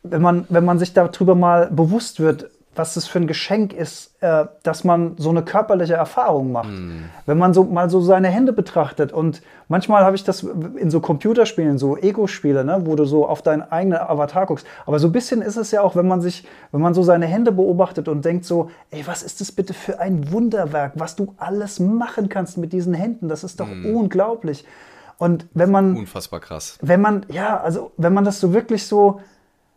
[0.03, 4.15] Wenn man, wenn man sich darüber mal bewusst wird, was das für ein Geschenk ist,
[4.23, 6.71] äh, dass man so eine körperliche Erfahrung macht.
[6.71, 7.05] Mm.
[7.27, 11.01] Wenn man so mal so seine Hände betrachtet und manchmal habe ich das in so
[11.01, 14.67] Computerspielen, so Ego-Spiele, ne, wo du so auf deinen eigenen Avatar guckst.
[14.87, 17.27] Aber so ein bisschen ist es ja auch, wenn man sich, wenn man so seine
[17.27, 21.35] Hände beobachtet und denkt so, ey, was ist das bitte für ein Wunderwerk, was du
[21.37, 23.29] alles machen kannst mit diesen Händen?
[23.29, 23.95] Das ist doch mm.
[23.95, 24.65] unglaublich.
[25.19, 26.79] Und wenn man unfassbar krass.
[26.81, 29.21] Wenn man ja, also wenn man das so wirklich so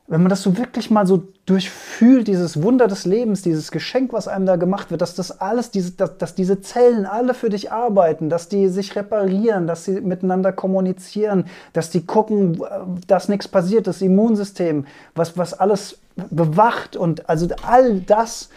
[0.07, 4.27] wenn man das so wirklich mal so durchfühlt, dieses Wunder des Lebens, dieses Geschenk, was
[4.27, 7.71] einem da gemacht wird, dass das alles, diese, dass, dass diese Zellen alle für dich
[7.71, 12.61] arbeiten, dass die sich reparieren, dass sie miteinander kommunizieren, dass die gucken,
[13.07, 18.49] dass nichts passiert, das Immunsystem, was, was alles bewacht und also all das,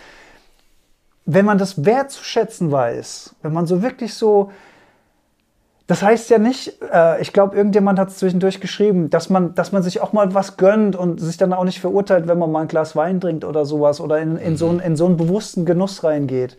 [1.25, 4.51] wenn man das wertzuschätzen weiß, wenn man so wirklich so
[5.89, 9.73] das heißt ja nicht, äh, ich glaube, irgendjemand hat es zwischendurch geschrieben, dass man, dass
[9.73, 12.61] man sich auch mal was gönnt und sich dann auch nicht verurteilt, wenn man mal
[12.61, 15.65] ein Glas Wein trinkt oder sowas oder in, in, so, einen, in so einen bewussten
[15.65, 16.59] Genuss reingeht.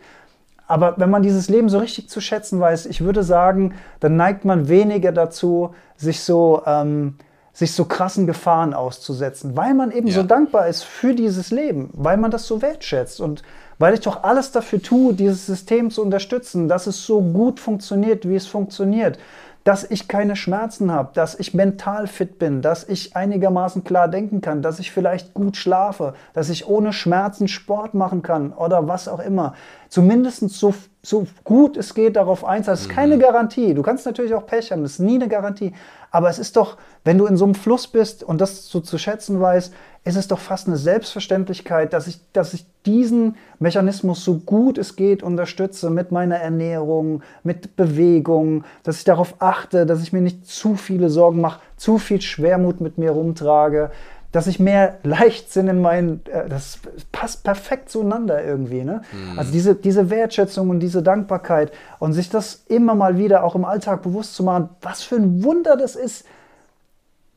[0.66, 4.44] Aber wenn man dieses Leben so richtig zu schätzen weiß, ich würde sagen, dann neigt
[4.44, 7.14] man weniger dazu, sich so, ähm,
[7.52, 10.14] sich so krassen Gefahren auszusetzen, weil man eben ja.
[10.14, 13.20] so dankbar ist für dieses Leben, weil man das so wertschätzt.
[13.20, 13.44] Und
[13.80, 18.28] weil ich doch alles dafür tue, dieses System zu unterstützen, dass es so gut funktioniert,
[18.28, 19.18] wie es funktioniert,
[19.64, 24.42] dass ich keine Schmerzen habe, dass ich mental fit bin, dass ich einigermaßen klar denken
[24.42, 29.08] kann, dass ich vielleicht gut schlafe, dass ich ohne Schmerzen Sport machen kann oder was
[29.08, 29.54] auch immer.
[29.90, 30.72] Zumindest so,
[31.02, 32.78] so gut es geht darauf einzahlen.
[32.78, 33.20] Das ist keine mhm.
[33.20, 33.74] Garantie.
[33.74, 35.72] Du kannst natürlich auch Pech haben, das ist nie eine Garantie.
[36.12, 38.98] Aber es ist doch, wenn du in so einem Fluss bist und das so zu
[38.98, 39.74] schätzen weißt,
[40.04, 44.94] ist es doch fast eine Selbstverständlichkeit, dass ich, dass ich diesen Mechanismus so gut es
[44.94, 50.46] geht unterstütze mit meiner Ernährung, mit Bewegung, dass ich darauf achte, dass ich mir nicht
[50.46, 53.90] zu viele Sorgen mache, zu viel Schwermut mit mir rumtrage,
[54.32, 56.78] dass ich mehr Leichtsinn in meinen, äh, das
[57.12, 58.84] passt perfekt zueinander irgendwie.
[58.84, 59.02] Ne?
[59.12, 59.38] Mhm.
[59.38, 63.64] Also diese, diese Wertschätzung und diese Dankbarkeit und sich das immer mal wieder auch im
[63.64, 66.24] Alltag bewusst zu machen, was für ein Wunder das ist,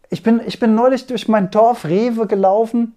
[0.09, 2.95] ich bin, ich bin neulich durch mein Dorf Rewe gelaufen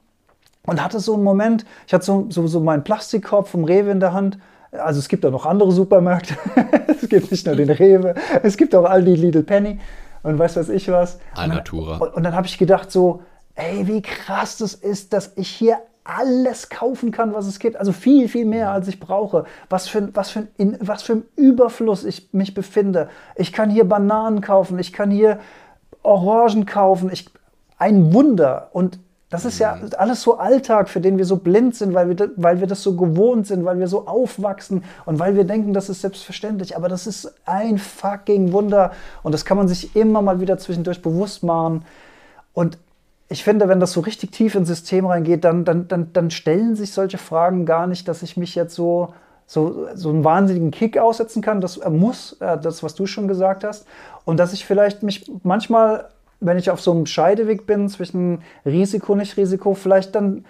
[0.66, 4.00] und hatte so einen Moment, ich hatte so, so, so meinen Plastikkorb vom Rewe in
[4.00, 4.38] der Hand.
[4.72, 6.36] Also es gibt auch noch andere Supermärkte.
[6.88, 9.80] es gibt nicht nur den Rewe, es gibt auch Aldi, Lidl, Penny
[10.22, 11.18] und weiß was ich was.
[11.34, 11.96] Alnatura.
[11.96, 13.22] Und, und dann habe ich gedacht so,
[13.56, 17.76] ey, wie krass das ist, dass ich hier alles kaufen kann, was es gibt.
[17.76, 19.44] Also viel, viel mehr, als ich brauche.
[19.68, 23.08] Was für, was für, in, was für ein Überfluss ich mich befinde.
[23.34, 25.40] Ich kann hier Bananen kaufen, ich kann hier
[26.02, 27.10] Orangen kaufen.
[27.12, 27.28] Ich,
[27.78, 28.68] ein Wunder.
[28.72, 29.90] Und das ist ja mhm.
[29.98, 32.94] alles so Alltag, für den wir so blind sind, weil wir, weil wir das so
[32.94, 36.76] gewohnt sind, weil wir so aufwachsen und weil wir denken, das ist selbstverständlich.
[36.76, 38.92] Aber das ist ein fucking Wunder
[39.24, 41.84] und das kann man sich immer mal wieder zwischendurch bewusst machen.
[42.52, 42.78] Und
[43.28, 46.76] ich finde, wenn das so richtig tief ins System reingeht, dann, dann, dann, dann stellen
[46.76, 49.14] sich solche Fragen gar nicht, dass ich mich jetzt so,
[49.46, 51.60] so, so einen wahnsinnigen Kick aussetzen kann.
[51.60, 53.86] Das muss, äh, das, was du schon gesagt hast.
[54.24, 56.08] Und dass ich vielleicht mich manchmal,
[56.38, 60.44] wenn ich auf so einem Scheideweg bin zwischen Risiko, nicht Risiko, vielleicht dann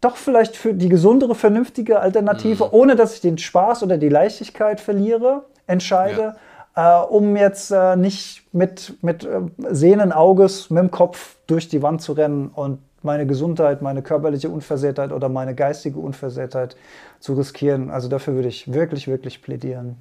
[0.00, 2.70] doch vielleicht für die gesundere, vernünftige Alternative, mhm.
[2.72, 6.36] ohne dass ich den Spaß oder die Leichtigkeit verliere, entscheide, ja.
[6.76, 11.82] Äh, um jetzt äh, nicht mit, mit äh, sehenden Auges, mit dem Kopf durch die
[11.82, 16.76] Wand zu rennen und meine Gesundheit, meine körperliche Unversehrtheit oder meine geistige Unversehrtheit
[17.18, 17.90] zu riskieren.
[17.90, 19.96] Also dafür würde ich wirklich, wirklich plädieren.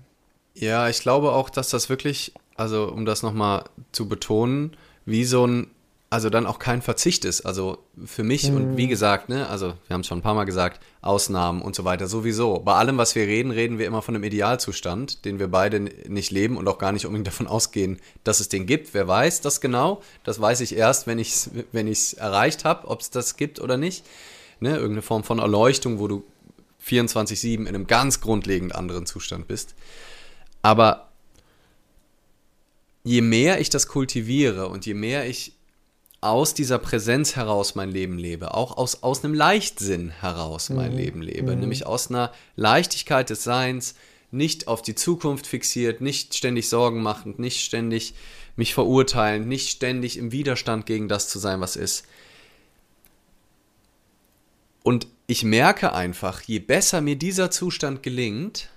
[0.54, 5.48] Ja, ich glaube auch, dass das wirklich, also um das nochmal zu betonen, wie so
[5.48, 5.68] ein,
[6.12, 7.42] also dann auch kein Verzicht ist.
[7.42, 8.56] Also für mich mhm.
[8.56, 11.76] und wie gesagt, ne, also wir haben es schon ein paar Mal gesagt, Ausnahmen und
[11.76, 12.60] so weiter sowieso.
[12.60, 16.32] Bei allem, was wir reden, reden wir immer von einem Idealzustand, den wir beide nicht
[16.32, 18.94] leben und auch gar nicht unbedingt davon ausgehen, dass es den gibt.
[18.94, 20.02] Wer weiß das genau?
[20.24, 23.60] Das weiß ich erst, wenn ich es wenn ich's erreicht habe, ob es das gibt
[23.62, 24.04] oder nicht.
[24.62, 26.24] Ne, irgendeine Form von Erleuchtung, wo du
[26.86, 29.76] 24-7 in einem ganz grundlegend anderen Zustand bist.
[30.64, 31.10] Aber
[33.04, 35.54] je mehr ich das kultiviere und je mehr ich
[36.22, 40.98] aus dieser Präsenz heraus mein Leben lebe, auch aus, aus einem Leichtsinn heraus mein mhm.
[40.98, 41.62] Leben lebe, mhm.
[41.62, 43.96] nämlich aus einer Leichtigkeit des Seins,
[44.32, 48.14] nicht auf die Zukunft fixiert, nicht ständig Sorgen machend, nicht ständig
[48.56, 52.06] mich verurteilen, nicht ständig im Widerstand gegen das zu sein, was ist.
[54.84, 58.70] Und ich merke einfach, je besser mir dieser Zustand gelingt,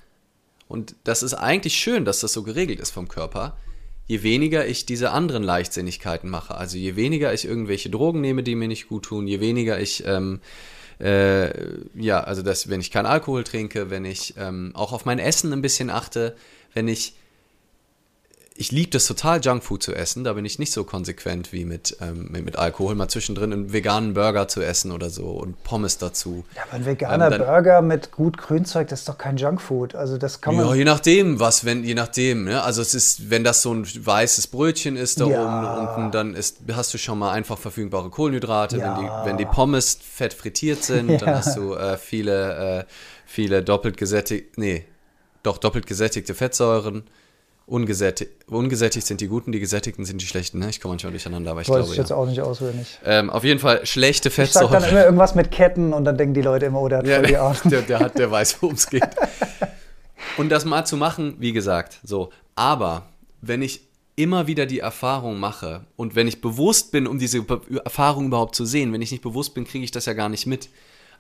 [0.69, 3.59] und das ist eigentlich schön, dass das so geregelt ist vom Körper,
[4.07, 6.55] je weniger ich diese anderen Leichtsinnigkeiten mache.
[6.55, 10.05] Also je weniger ich irgendwelche Drogen nehme, die mir nicht gut tun, je weniger ich,
[10.07, 10.41] ähm,
[11.01, 11.51] äh,
[11.95, 15.53] ja, also dass, wenn ich keinen Alkohol trinke, wenn ich ähm, auch auf mein Essen
[15.53, 16.37] ein bisschen achte,
[16.75, 17.15] wenn ich
[18.63, 20.23] ich liebe das total, Junkfood zu essen.
[20.23, 22.95] Da bin ich nicht so konsequent wie mit, ähm, mit, mit, Alkohol.
[22.95, 26.45] Mal zwischendrin einen veganen Burger zu essen oder so und Pommes dazu.
[26.55, 29.97] Ja, aber ein veganer ähm, dann, Burger mit gut Grünzeug, das ist doch kein Junkfood.
[29.97, 30.65] Also das kann man.
[30.69, 32.45] Ja, je nachdem, was, wenn, je nachdem.
[32.45, 32.63] Ne?
[32.63, 35.43] Also es ist, wenn das so ein weißes Brötchen ist da ja.
[35.43, 38.79] oben unten, dann ist, hast du schon mal einfach verfügbare Kohlenhydrate.
[38.79, 38.97] Ja.
[38.97, 41.17] Wenn, die, wenn die Pommes fett frittiert sind, ja.
[41.17, 42.85] dann hast du äh, viele, äh,
[43.27, 44.85] viele doppelt gesättigte, nee,
[45.43, 47.03] doch doppelt gesättigte Fettsäuren.
[47.65, 50.59] Ungesättigt, ungesättigt sind die Guten, die Gesättigten sind die Schlechten.
[50.59, 50.69] Ne?
[50.71, 52.99] Ich komme manchmal durcheinander, aber ich Weiß glaube, ich jetzt auch nicht auswendig.
[53.05, 54.67] Ähm, auf jeden Fall schlechte Fettsäuren.
[54.67, 56.99] Ich sag dann immer irgendwas mit Ketten und dann denken die Leute immer, oh, der
[56.99, 57.57] hat voll die Ahnung.
[57.65, 59.03] Der, der, hat, der weiß, worum es geht.
[60.37, 62.31] und das mal zu machen, wie gesagt, so.
[62.57, 63.07] Aber
[63.41, 63.83] wenn ich
[64.17, 67.45] immer wieder die Erfahrung mache und wenn ich bewusst bin, um diese
[67.85, 70.47] Erfahrung überhaupt zu sehen, wenn ich nicht bewusst bin, kriege ich das ja gar nicht
[70.47, 70.69] mit.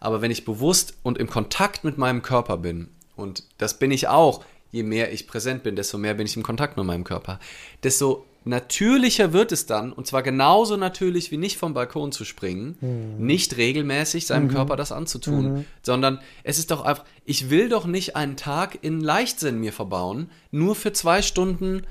[0.01, 4.09] Aber wenn ich bewusst und im Kontakt mit meinem Körper bin, und das bin ich
[4.09, 7.38] auch, je mehr ich präsent bin, desto mehr bin ich im Kontakt mit meinem Körper.
[7.84, 12.76] Desto natürlicher wird es dann, und zwar genauso natürlich wie nicht vom Balkon zu springen,
[12.80, 13.24] mhm.
[13.24, 14.52] nicht regelmäßig seinem mhm.
[14.52, 15.64] Körper das anzutun, mhm.
[15.82, 20.30] sondern es ist doch einfach, ich will doch nicht einen Tag in Leichtsinn mir verbauen,
[20.50, 21.86] nur für zwei Stunden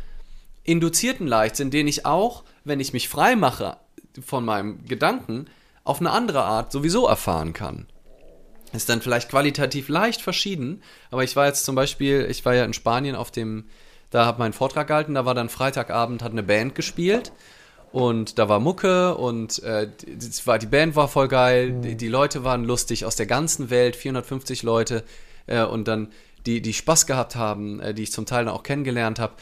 [0.63, 3.77] induzierten Leichtsinn, den ich auch, wenn ich mich frei mache
[4.25, 5.45] von meinem Gedanken,
[5.83, 7.87] auf eine andere Art sowieso erfahren kann
[8.73, 10.81] ist dann vielleicht qualitativ leicht verschieden.
[11.09, 13.65] Aber ich war jetzt zum Beispiel, ich war ja in Spanien auf dem,
[14.09, 17.31] da habe meinen Vortrag gehalten, da war dann Freitagabend, hat eine Band gespielt
[17.91, 21.81] und da war Mucke und äh, die, war, die Band war voll geil, mhm.
[21.81, 25.03] die, die, Leute waren lustig aus der ganzen Welt, 450 Leute
[25.47, 26.09] äh, und dann
[26.45, 29.33] die, die Spaß gehabt haben, äh, die ich zum Teil auch kennengelernt habe.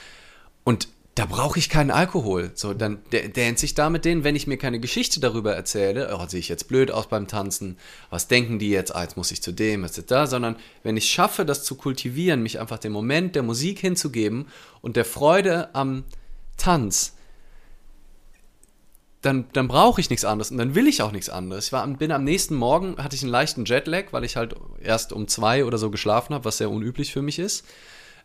[0.63, 2.51] Und da brauche ich keinen Alkohol.
[2.55, 6.25] So, dann dänt sich da mit denen, wenn ich mir keine Geschichte darüber erzähle, oh,
[6.27, 7.77] sehe ich jetzt blöd aus beim Tanzen,
[8.09, 10.95] was denken die jetzt, ah, jetzt muss ich zu dem, was ist da, sondern wenn
[10.95, 14.47] ich schaffe, das zu kultivieren, mich einfach dem Moment der Musik hinzugeben
[14.81, 16.05] und der Freude am
[16.57, 17.15] Tanz,
[19.21, 21.65] dann, dann brauche ich nichts anderes und dann will ich auch nichts anderes.
[21.65, 25.11] Ich war, bin am nächsten Morgen, hatte ich einen leichten Jetlag, weil ich halt erst
[25.11, 27.65] um zwei oder so geschlafen habe, was sehr unüblich für mich ist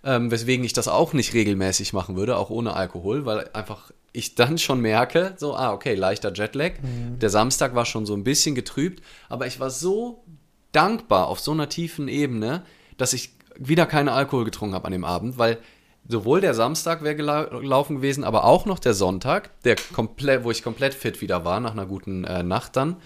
[0.04, 4.34] ähm, weswegen ich das auch nicht regelmäßig machen würde, auch ohne Alkohol, weil einfach ich
[4.34, 6.72] dann schon merke, so, ah, okay, leichter Jetlag.
[6.82, 7.18] Mhm.
[7.18, 10.24] Der Samstag war schon so ein bisschen getrübt, aber ich war so
[10.72, 12.62] dankbar auf so einer tiefen Ebene,
[12.96, 15.58] dass ich wieder keinen Alkohol getrunken habe an dem Abend, weil
[16.06, 20.62] sowohl der Samstag wäre gelaufen gewesen, aber auch noch der Sonntag, der komplett, wo ich
[20.62, 22.96] komplett fit wieder war nach einer guten äh, Nacht dann.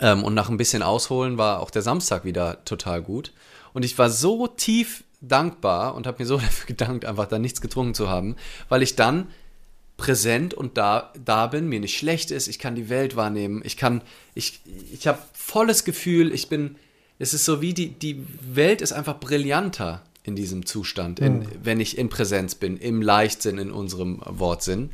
[0.00, 3.32] Ähm, und nach ein bisschen Ausholen war auch der Samstag wieder total gut.
[3.72, 7.60] Und ich war so tief dankbar und habe mir so dafür gedankt, einfach da nichts
[7.60, 8.36] getrunken zu haben,
[8.68, 9.28] weil ich dann
[9.96, 13.76] präsent und da, da bin, mir nicht schlecht ist, ich kann die Welt wahrnehmen, ich
[13.76, 14.02] kann,
[14.34, 14.60] ich,
[14.92, 16.76] ich habe volles Gefühl, ich bin,
[17.18, 21.46] es ist so wie die, die Welt ist einfach brillanter in diesem Zustand, in, mhm.
[21.62, 24.90] wenn ich in Präsenz bin, im Leichtsinn, in unserem Wortsinn.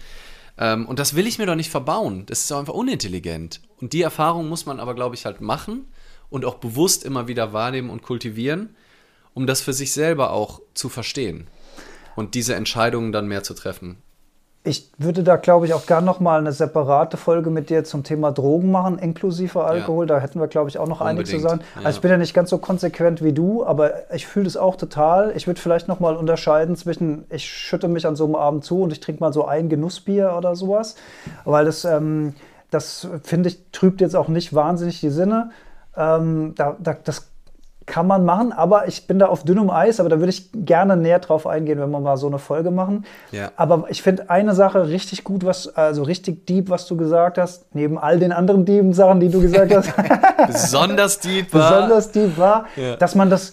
[0.59, 2.25] Ähm, und das will ich mir doch nicht verbauen.
[2.27, 3.61] Das ist doch einfach unintelligent.
[3.81, 5.87] Und die Erfahrung muss man aber, glaube ich, halt machen
[6.31, 8.75] und auch bewusst immer wieder wahrnehmen und kultivieren
[9.39, 11.47] um das für sich selber auch zu verstehen
[12.17, 13.99] und diese Entscheidungen dann mehr zu treffen.
[14.65, 18.03] Ich würde da, glaube ich, auch gerne noch mal eine separate Folge mit dir zum
[18.03, 20.09] Thema Drogen machen, inklusive Alkohol.
[20.09, 20.17] Ja.
[20.17, 21.29] Da hätten wir, glaube ich, auch noch Unbedingt.
[21.29, 21.61] einige zu sagen.
[21.77, 21.83] Ja.
[21.85, 24.75] Also ich bin ja nicht ganz so konsequent wie du, aber ich fühle das auch
[24.75, 25.33] total.
[25.37, 28.83] Ich würde vielleicht noch mal unterscheiden zwischen, ich schütte mich an so einem Abend zu
[28.83, 30.97] und ich trinke mal so ein Genussbier oder sowas,
[31.45, 32.35] weil das, ähm,
[32.73, 35.53] das finde ich, trübt jetzt auch nicht wahnsinnig die Sinne.
[35.97, 37.28] Ähm, da, da, das
[37.89, 40.97] kann man machen, aber ich bin da auf dünnem Eis, aber da würde ich gerne
[40.97, 43.05] näher drauf eingehen, wenn wir mal so eine Folge machen.
[43.33, 43.51] Ja.
[43.57, 47.75] Aber ich finde eine Sache richtig gut, was, also richtig deep, was du gesagt hast,
[47.75, 49.93] neben all den anderen dieben Sachen, die du gesagt hast.
[50.47, 51.73] Besonders deep war.
[51.73, 52.97] Besonders deep war, ja.
[52.97, 53.53] dass man das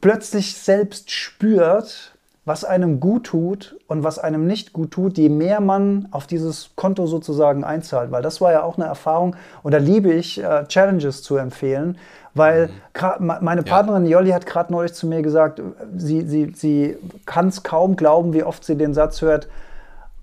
[0.00, 2.12] plötzlich selbst spürt,
[2.44, 6.70] was einem gut tut und was einem nicht gut tut, je mehr man auf dieses
[6.74, 8.10] Konto sozusagen einzahlt.
[8.10, 11.98] Weil das war ja auch eine Erfahrung und da liebe ich, äh, Challenges zu empfehlen,
[12.38, 12.70] weil
[13.18, 13.38] mhm.
[13.40, 14.18] meine Partnerin ja.
[14.18, 15.60] Jolli hat gerade neulich zu mir gesagt,
[15.96, 19.48] sie, sie, sie kann es kaum glauben, wie oft sie den Satz hört,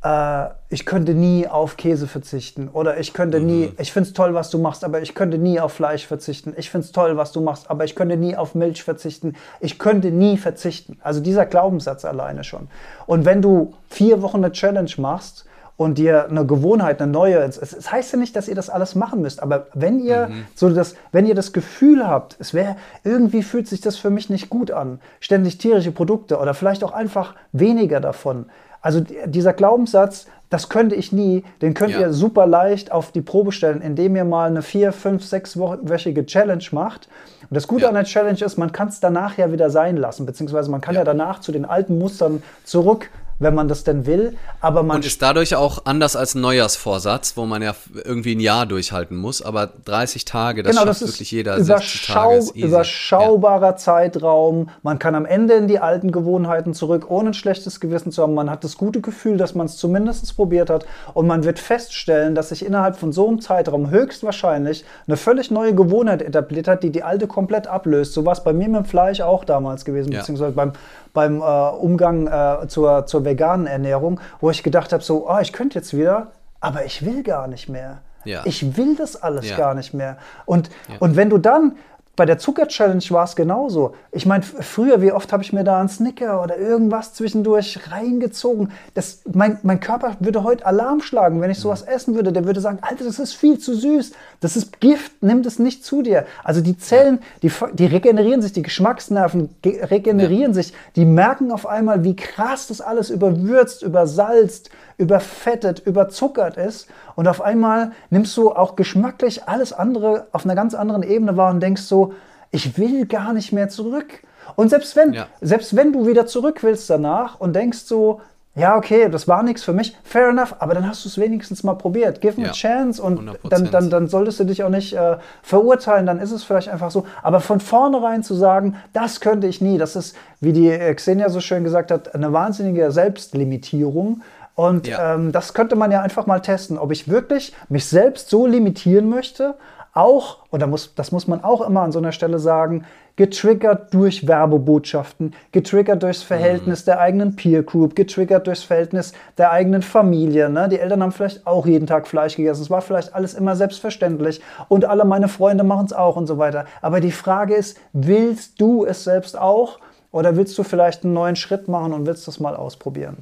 [0.05, 3.45] äh, ich könnte nie auf Käse verzichten oder ich könnte mhm.
[3.45, 6.53] nie, ich finde es toll, was du machst, aber ich könnte nie auf Fleisch verzichten.
[6.57, 9.35] Ich finde es toll, was du machst, aber ich könnte nie auf Milch verzichten.
[9.59, 10.97] Ich könnte nie verzichten.
[11.01, 12.67] Also dieser Glaubenssatz alleine schon.
[13.07, 15.45] Und wenn du vier Wochen eine Challenge machst,
[15.77, 17.37] und dir eine Gewohnheit, eine neue.
[17.39, 20.45] Es, es, heißt ja nicht, dass ihr das alles machen müsst, aber wenn ihr mhm.
[20.55, 24.29] so das, wenn ihr das Gefühl habt, es wäre irgendwie fühlt sich das für mich
[24.29, 28.45] nicht gut an, ständig tierische Produkte oder vielleicht auch einfach weniger davon.
[28.81, 32.01] Also dieser Glaubenssatz, das könnte ich nie, den könnt ja.
[32.01, 36.63] ihr super leicht auf die Probe stellen, indem ihr mal eine vier, fünf, sechswöchige Challenge
[36.71, 37.09] macht.
[37.49, 37.87] Und das Gute ja.
[37.89, 40.93] an der Challenge ist, man kann es danach ja wieder sein lassen, beziehungsweise man kann
[40.93, 41.01] ja.
[41.01, 43.09] ja danach zu den alten Mustern zurück
[43.39, 44.37] wenn man das denn will.
[44.61, 48.39] Aber man und ist dadurch auch anders als ein Neujahrsvorsatz, wo man ja irgendwie ein
[48.39, 49.41] Jahr durchhalten muss.
[49.41, 51.57] Aber 30 Tage, das genau, schafft das wirklich jeder.
[51.57, 53.75] Überschau überschaubarer ja.
[53.75, 54.69] Zeitraum.
[54.83, 58.33] Man kann am Ende in die alten Gewohnheiten zurück, ohne ein schlechtes Gewissen zu haben.
[58.33, 60.85] Man hat das gute Gefühl, dass man es zumindest probiert hat.
[61.13, 65.75] Und man wird feststellen, dass sich innerhalb von so einem Zeitraum höchstwahrscheinlich eine völlig neue
[65.75, 68.13] Gewohnheit etabliert hat, die die alte komplett ablöst.
[68.13, 70.19] So war es bei mir mit dem Fleisch auch damals gewesen, ja.
[70.19, 70.71] beziehungsweise beim,
[71.13, 75.51] beim äh, Umgang äh, zur, zur veganen Ernährung, wo ich gedacht habe, so, oh, ich
[75.51, 77.99] könnte jetzt wieder, aber ich will gar nicht mehr.
[78.23, 78.41] Ja.
[78.45, 79.57] Ich will das alles ja.
[79.57, 80.17] gar nicht mehr.
[80.45, 80.95] Und, ja.
[80.99, 81.75] und wenn du dann
[82.15, 83.93] bei der Zucker-Challenge war es genauso.
[84.11, 88.71] Ich meine, früher, wie oft habe ich mir da einen Snicker oder irgendwas zwischendurch reingezogen?
[88.93, 92.31] Das, mein, mein Körper würde heute Alarm schlagen, wenn ich sowas essen würde.
[92.31, 94.13] Der würde sagen, Alter, das ist viel zu süß.
[94.39, 96.25] Das ist Gift, nimm das nicht zu dir.
[96.43, 100.53] Also die Zellen, die, die regenerieren sich, die Geschmacksnerven regenerieren ja.
[100.53, 100.73] sich.
[100.95, 106.87] Die merken auf einmal, wie krass das alles überwürzt, übersalzt, überfettet, überzuckert ist.
[107.15, 111.51] Und auf einmal nimmst du auch geschmacklich alles andere auf einer ganz anderen Ebene wahr
[111.51, 112.13] und denkst so,
[112.51, 114.23] ich will gar nicht mehr zurück.
[114.55, 115.27] Und selbst wenn, ja.
[115.41, 118.21] selbst wenn du wieder zurück willst danach und denkst so,
[118.55, 121.63] ja, okay, das war nichts für mich, fair enough, aber dann hast du es wenigstens
[121.63, 122.21] mal probiert.
[122.21, 125.17] Give me ja, a chance und dann, dann, dann solltest du dich auch nicht äh,
[125.43, 127.05] verurteilen, dann ist es vielleicht einfach so.
[127.21, 131.41] Aber von vornherein zu sagen, das könnte ich nie, das ist, wie die Xenia so
[131.41, 134.21] schön gesagt hat, eine wahnsinnige Selbstlimitierung.
[134.55, 135.15] Und ja.
[135.15, 139.09] ähm, das könnte man ja einfach mal testen, ob ich wirklich mich selbst so limitieren
[139.09, 139.55] möchte,
[139.95, 142.85] auch, und da muss, das muss man auch immer an so einer Stelle sagen,
[143.15, 146.85] getriggert durch Werbebotschaften, getriggert durchs Verhältnis mhm.
[146.85, 150.49] der eigenen Peer Group, getriggert durchs Verhältnis der eigenen Familie.
[150.49, 150.67] Ne?
[150.67, 152.61] Die Eltern haben vielleicht auch jeden Tag Fleisch gegessen.
[152.61, 156.37] Es war vielleicht alles immer selbstverständlich und alle meine Freunde machen es auch und so
[156.37, 156.65] weiter.
[156.81, 159.79] Aber die Frage ist, willst du es selbst auch
[160.11, 163.17] oder willst du vielleicht einen neuen Schritt machen und willst das mal ausprobieren?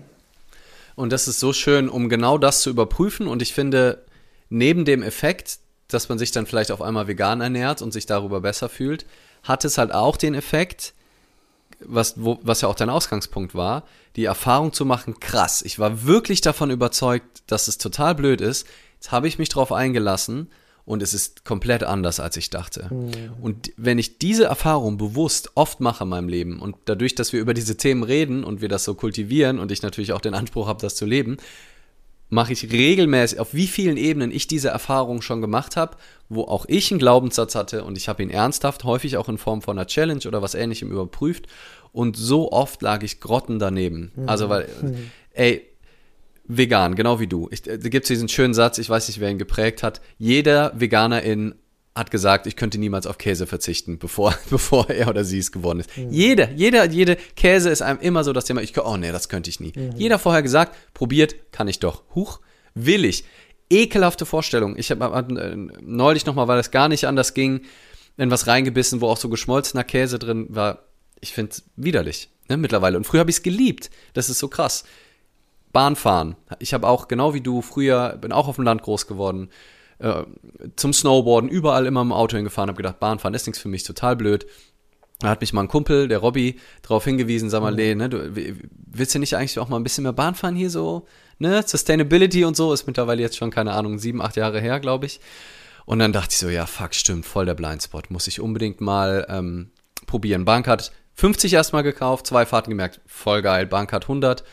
[0.95, 3.27] Und das ist so schön, um genau das zu überprüfen.
[3.27, 4.03] Und ich finde,
[4.49, 8.41] neben dem Effekt, dass man sich dann vielleicht auf einmal vegan ernährt und sich darüber
[8.41, 9.05] besser fühlt,
[9.43, 10.93] hat es halt auch den Effekt,
[11.79, 13.83] was, wo, was ja auch dein Ausgangspunkt war,
[14.15, 18.67] die Erfahrung zu machen, krass, ich war wirklich davon überzeugt, dass es total blöd ist.
[18.95, 20.49] Jetzt habe ich mich darauf eingelassen
[20.86, 22.89] und es ist komplett anders, als ich dachte.
[22.91, 23.11] Mhm.
[23.41, 27.39] Und wenn ich diese Erfahrung bewusst oft mache in meinem Leben und dadurch, dass wir
[27.39, 30.67] über diese Themen reden und wir das so kultivieren und ich natürlich auch den Anspruch
[30.67, 31.38] habe, das zu leben,
[32.29, 35.97] mache ich regelmäßig, auf wie vielen Ebenen ich diese Erfahrung schon gemacht habe,
[36.29, 39.61] wo auch ich einen Glaubenssatz hatte und ich habe ihn ernsthaft, häufig auch in Form
[39.61, 41.45] von einer Challenge oder was ähnlichem überprüft
[41.91, 44.11] und so oft lag ich grotten daneben.
[44.15, 44.27] Mhm.
[44.27, 45.11] Also weil, mhm.
[45.31, 45.61] ey,
[46.45, 47.47] vegan, genau wie du.
[47.51, 50.01] Ich, da gibt es diesen schönen Satz, ich weiß nicht, wer ihn geprägt hat.
[50.17, 51.55] Jeder Veganerin
[51.95, 55.81] hat gesagt, ich könnte niemals auf Käse verzichten, bevor, bevor er oder sie es geworden
[55.81, 55.95] ist.
[55.95, 56.11] Mhm.
[56.11, 59.49] Jeder, jeder, jede Käse ist einem immer so das Thema, ich, oh nee, das könnte
[59.49, 59.73] ich nie.
[59.75, 59.93] Mhm.
[59.95, 62.03] Jeder vorher gesagt, probiert, kann ich doch.
[62.15, 62.39] Huch,
[62.73, 63.23] will ich.
[63.69, 64.75] Ekelhafte Vorstellung.
[64.77, 67.61] Ich habe hab, äh, neulich nochmal, weil es gar nicht anders ging,
[68.17, 70.85] in was reingebissen, wo auch so geschmolzener Käse drin war.
[71.21, 72.97] Ich finde es widerlich, ne, mittlerweile.
[72.97, 73.89] Und früher habe ich es geliebt.
[74.13, 74.83] Das ist so krass.
[75.74, 76.36] Bahnfahren.
[76.59, 79.49] Ich habe auch, genau wie du, früher, bin auch auf dem Land groß geworden,
[79.99, 80.24] äh,
[80.76, 84.15] zum Snowboarden, überall immer im Auto hingefahren, habe gedacht, Bahnfahren ist nichts für mich, total
[84.15, 84.45] blöd.
[85.19, 87.78] Da hat mich mal ein Kumpel, der Robby, darauf hingewiesen, sag mal, mhm.
[87.78, 88.32] nee, ne, du
[88.88, 91.07] willst du nicht eigentlich auch mal ein bisschen mehr Bahn fahren hier so,
[91.39, 91.63] ne?
[91.65, 95.19] Sustainability und so ist mittlerweile jetzt schon, keine Ahnung, sieben, acht Jahre her, glaube ich.
[95.86, 99.26] Und dann dachte ich so, ja, fuck, stimmt, voll der Blindspot, muss ich unbedingt mal
[99.30, 99.71] ähm,
[100.05, 100.45] probieren.
[100.45, 104.43] Bahncard 50 erstmal gekauft, zwei Fahrten gemerkt, voll geil, Bahncard 100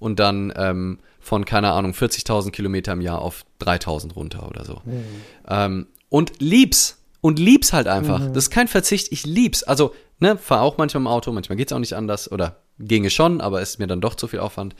[0.00, 4.82] und dann ähm, von, keine Ahnung, 40.000 Kilometer im Jahr auf 3.000 runter oder so.
[4.84, 5.04] Mhm.
[5.46, 6.96] Ähm, und lieb's.
[7.20, 8.18] Und lieb's halt einfach.
[8.18, 8.32] Mhm.
[8.32, 9.62] Das ist kein Verzicht, ich lieb's.
[9.62, 13.42] Also, ne, fahr auch manchmal im Auto, manchmal geht's auch nicht anders oder ginge schon,
[13.42, 14.74] aber ist mir dann doch zu viel Aufwand.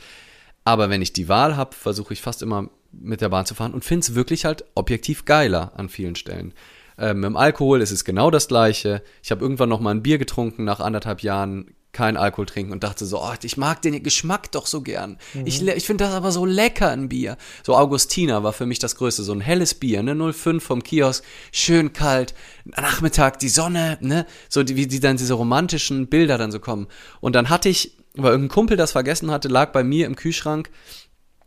[0.64, 3.74] Aber wenn ich die Wahl habe, versuche ich fast immer mit der Bahn zu fahren
[3.74, 6.54] und finde es wirklich halt objektiv geiler an vielen Stellen.
[6.98, 9.02] Ähm, mit dem Alkohol ist es genau das gleiche.
[9.22, 12.84] Ich habe irgendwann noch mal ein Bier getrunken nach anderthalb Jahren kein Alkohol trinken und
[12.84, 15.18] dachte so, oh, ich mag den Geschmack doch so gern.
[15.34, 15.46] Mhm.
[15.46, 17.36] Ich, ich finde das aber so lecker, ein Bier.
[17.64, 21.24] So Augustiner war für mich das Größte, so ein helles Bier, ne, 05 vom Kiosk,
[21.52, 22.34] schön kalt,
[22.64, 26.86] Nachmittag, die Sonne, ne, so die, wie die dann diese romantischen Bilder dann so kommen.
[27.20, 30.70] Und dann hatte ich, weil irgendein Kumpel das vergessen hatte, lag bei mir im Kühlschrank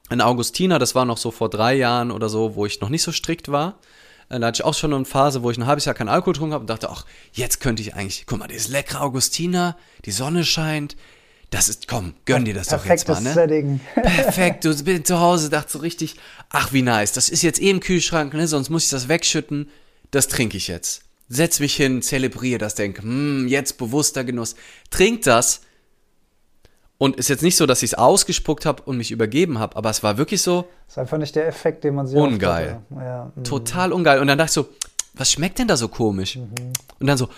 [0.09, 3.03] ein Augustiner, das war noch so vor drei Jahren oder so, wo ich noch nicht
[3.03, 3.79] so strikt war.
[4.33, 6.33] Äh, da hatte ich auch schon eine Phase, wo ich ein halbes Jahr keinen Alkohol
[6.33, 10.11] getrunken habe und dachte, ach, jetzt könnte ich eigentlich, guck mal, dieses leckere Augustiner, die
[10.11, 10.95] Sonne scheint,
[11.51, 13.31] das ist, komm, gönn dir das doch jetzt mal, ne?
[13.31, 13.79] Setting.
[13.93, 16.15] Perfekt, du bist zu Hause, dachte so richtig,
[16.49, 19.69] ach, wie nice, das ist jetzt eh im Kühlschrank, ne, sonst muss ich das wegschütten,
[20.09, 21.03] das trinke ich jetzt.
[21.29, 24.55] Setz mich hin, zelebriere das, denk, hm, jetzt bewusster Genuss.
[24.89, 25.61] Trink das
[26.97, 29.89] Und ist jetzt nicht so, dass ich es ausgespuckt habe und mich übergeben habe, aber
[29.89, 30.67] es war wirklich so.
[30.85, 32.81] Das ist einfach nicht der Effekt, den man sich Ungeil.
[32.91, 33.43] Ja, mhm.
[33.43, 34.19] Total ungeil.
[34.19, 34.69] Und dann dachte ich so,
[35.13, 36.37] was schmeckt denn da so komisch?
[36.37, 36.73] Mhm.
[36.99, 37.29] Und dann so,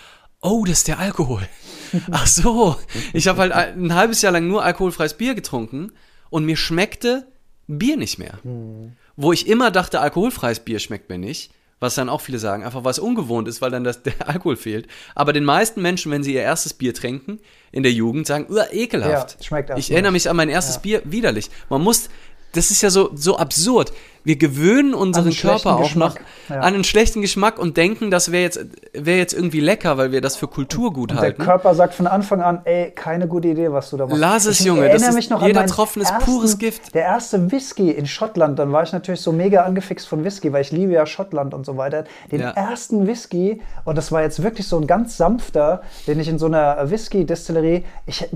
[0.42, 1.48] oh, das ist der Alkohol.
[2.12, 2.76] Ach so,
[3.14, 5.92] ich habe halt ein halbes Jahr lang nur alkoholfreies Bier getrunken
[6.30, 7.28] und mir schmeckte
[7.68, 8.40] Bier nicht mehr.
[8.44, 8.94] Mhm.
[9.16, 11.52] Wo ich immer dachte, alkoholfreies Bier schmeckt mir nicht,
[11.86, 14.88] was dann auch viele sagen, einfach was ungewohnt ist, weil dann das, der Alkohol fehlt.
[15.14, 17.40] Aber den meisten Menschen, wenn sie ihr erstes Bier trinken
[17.72, 19.38] in der Jugend, sagen, ekelhaft.
[19.40, 20.82] Ja, schmeckt ich erinnere mich an mein erstes Ja.
[20.82, 21.50] Bier, widerlich.
[21.70, 22.10] Man muss,
[22.54, 23.92] das ist ja so, so absurd.
[24.26, 26.16] Wir gewöhnen unseren Körper auch noch
[26.50, 26.56] ja.
[26.58, 28.60] an einen schlechten Geschmack und denken, das wäre jetzt,
[28.94, 31.44] wäre jetzt irgendwie lecker, weil wir das für Kulturgut Und der halten.
[31.44, 34.20] Körper sagt von Anfang an, ey, keine gute Idee, was du da machst.
[34.20, 36.94] Lass es, Ich Junge, erinnere das ist- mich noch jeder Tropfen ist ersten, pures Gift.
[36.96, 40.62] Der erste Whisky in Schottland, dann war ich natürlich so mega angefixt von Whisky, weil
[40.62, 42.04] ich liebe ja Schottland und so weiter.
[42.32, 42.50] Den Ja.
[42.52, 46.48] ersten Whisky, und das war jetzt wirklich so ein ganz sanfter, den ich in so
[46.48, 47.84] einer Whisky-Destillerie,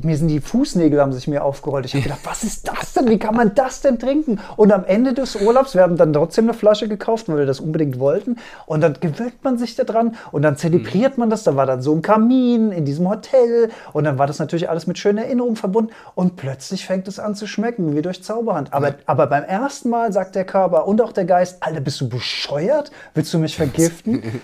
[0.02, 1.86] mir sind die Fußnägel haben sich mir aufgerollt.
[1.86, 3.10] Ich habe gedacht, was ist das denn?
[3.10, 4.40] Wie kann man das denn trinken?
[4.56, 7.62] Und am Ende des Urlaubs, wir haben dann trotzdem eine Flasche gekauft, weil wir das
[7.62, 8.36] unbedingt wollten.
[8.66, 11.44] Und dann gewöhnt man sich daran und dann zelebriert man das.
[11.44, 14.88] Da war dann so ein Kamin in diesem Hotel und dann war das natürlich alles
[14.88, 15.94] mit schönen Erinnerungen verbunden.
[16.16, 18.74] Und plötzlich fängt es an zu schmecken, wie durch Zauberhand.
[18.74, 22.10] Aber, aber beim ersten Mal sagt der Körper und auch der Geist, Alter, bist du
[22.10, 22.92] bescheuert?
[23.14, 24.22] Willst du mich vergiften?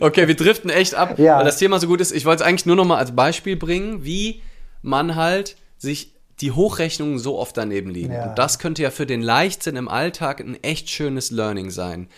[0.00, 1.38] Okay, wir driften echt ab, Ja.
[1.38, 2.12] weil das Thema so gut ist.
[2.12, 4.42] Ich wollte es eigentlich nur noch mal als Beispiel bringen, wie
[4.82, 8.12] man halt sich die Hochrechnungen so oft daneben liegen.
[8.12, 8.30] Ja.
[8.30, 12.08] Und das könnte ja für den Leichtsinn im Alltag ein echt schönes Learning sein.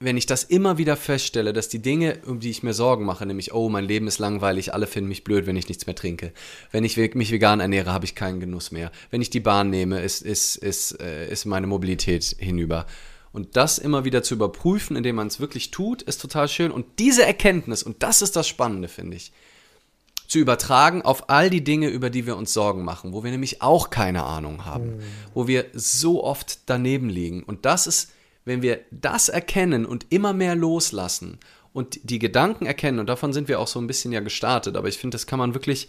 [0.00, 3.26] Wenn ich das immer wieder feststelle, dass die Dinge, um die ich mir Sorgen mache,
[3.26, 6.32] nämlich, oh, mein Leben ist langweilig, alle finden mich blöd, wenn ich nichts mehr trinke.
[6.70, 8.92] Wenn ich mich vegan ernähre, habe ich keinen Genuss mehr.
[9.10, 12.86] Wenn ich die Bahn nehme, ist, ist, ist, äh, ist meine Mobilität hinüber.
[13.32, 16.70] Und das immer wieder zu überprüfen, indem man es wirklich tut, ist total schön.
[16.70, 19.32] Und diese Erkenntnis, und das ist das Spannende, finde ich,
[20.28, 23.62] zu übertragen auf all die Dinge, über die wir uns Sorgen machen, wo wir nämlich
[23.62, 25.00] auch keine Ahnung haben,
[25.34, 27.42] wo wir so oft daneben liegen.
[27.42, 28.12] Und das ist,
[28.44, 31.38] wenn wir das erkennen und immer mehr loslassen
[31.72, 34.88] und die Gedanken erkennen, und davon sind wir auch so ein bisschen ja gestartet, aber
[34.88, 35.88] ich finde, das kann man wirklich,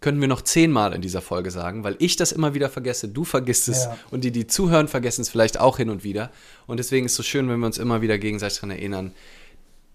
[0.00, 3.24] können wir noch zehnmal in dieser Folge sagen, weil ich das immer wieder vergesse, du
[3.24, 3.96] vergisst es Ja.
[4.10, 6.32] und die, die zuhören, vergessen es vielleicht auch hin und wieder.
[6.66, 9.12] Und deswegen ist es so schön, wenn wir uns immer wieder gegenseitig daran erinnern,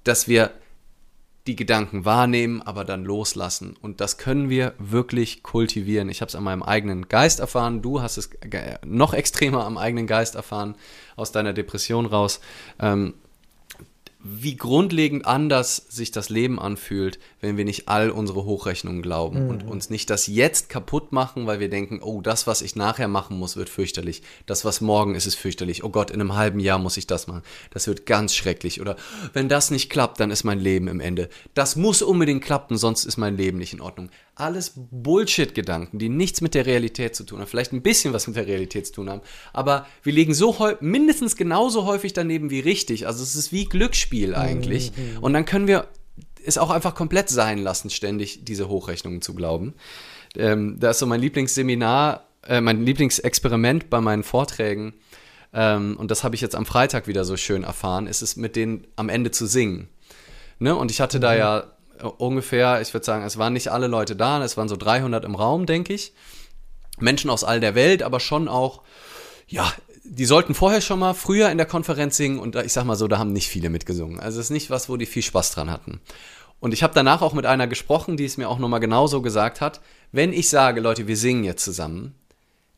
[0.06, 0.52] dass wir
[1.48, 3.76] die Gedanken wahrnehmen, aber dann loslassen.
[3.82, 6.08] Und das können wir wirklich kultivieren.
[6.08, 7.82] Ich habe es an meinem eigenen Geist erfahren.
[7.82, 8.30] Du hast es
[8.86, 10.76] noch extremer am eigenen Geist erfahren,
[11.18, 12.40] aus deiner Depression raus.
[12.80, 13.16] Ähm,
[14.24, 19.68] wie grundlegend anders sich das Leben anfühlt, wenn wir nicht all unsere Hochrechnungen glauben und
[19.68, 23.38] uns nicht das jetzt kaputt machen, weil wir denken, oh, das, was ich nachher machen
[23.38, 24.22] muss, wird fürchterlich.
[24.46, 25.84] Das, was morgen ist, ist fürchterlich.
[25.84, 27.44] Oh Gott, in einem halben Jahr muss ich das machen.
[27.72, 28.80] Das wird ganz schrecklich.
[28.80, 28.96] Oder
[29.34, 31.28] wenn das nicht klappt, dann ist mein Leben im Ende.
[31.54, 34.10] Das muss unbedingt klappen, sonst ist mein Leben nicht in Ordnung.
[34.36, 38.36] Alles Bullshit-Gedanken, die nichts mit der Realität zu tun haben, vielleicht ein bisschen was mit
[38.36, 39.22] der Realität zu tun haben,
[39.52, 43.06] aber wir liegen so mindestens genauso häufig daneben wie richtig.
[43.06, 44.92] Also es ist wie Glücksspiel eigentlich.
[45.22, 45.88] Und dann können wir
[46.46, 49.76] es auch einfach komplett sein lassen, ständig diese Hochrechnungen zu glauben.
[50.36, 54.94] Ähm, da ist so mein Lieblingsseminar, äh, mein Lieblingsexperiment bei meinen Vorträgen,
[55.54, 58.56] ähm, und das habe ich jetzt am Freitag wieder so schön erfahren, ist es mit
[58.56, 59.88] denen am Ende zu singen.
[60.60, 60.76] Ne?
[60.76, 61.64] Und ich hatte da ja äh,
[62.04, 65.36] ungefähr, ich würde sagen, es waren nicht alle Leute da, es waren so 300 im
[65.36, 66.14] Raum, denke ich.
[67.00, 68.82] Menschen aus all der Welt, aber schon auch,
[69.48, 69.72] ja,
[70.04, 73.08] die sollten vorher schon mal früher in der Konferenz singen und ich sag mal so,
[73.08, 74.20] da haben nicht viele mitgesungen.
[74.20, 76.02] Also es ist nicht was, wo die viel Spaß dran hatten.
[76.60, 79.60] Und ich habe danach auch mit einer gesprochen, die es mir auch nochmal genauso gesagt
[79.60, 79.82] hat,
[80.12, 82.16] wenn ich sage, Leute, wir singen jetzt zusammen,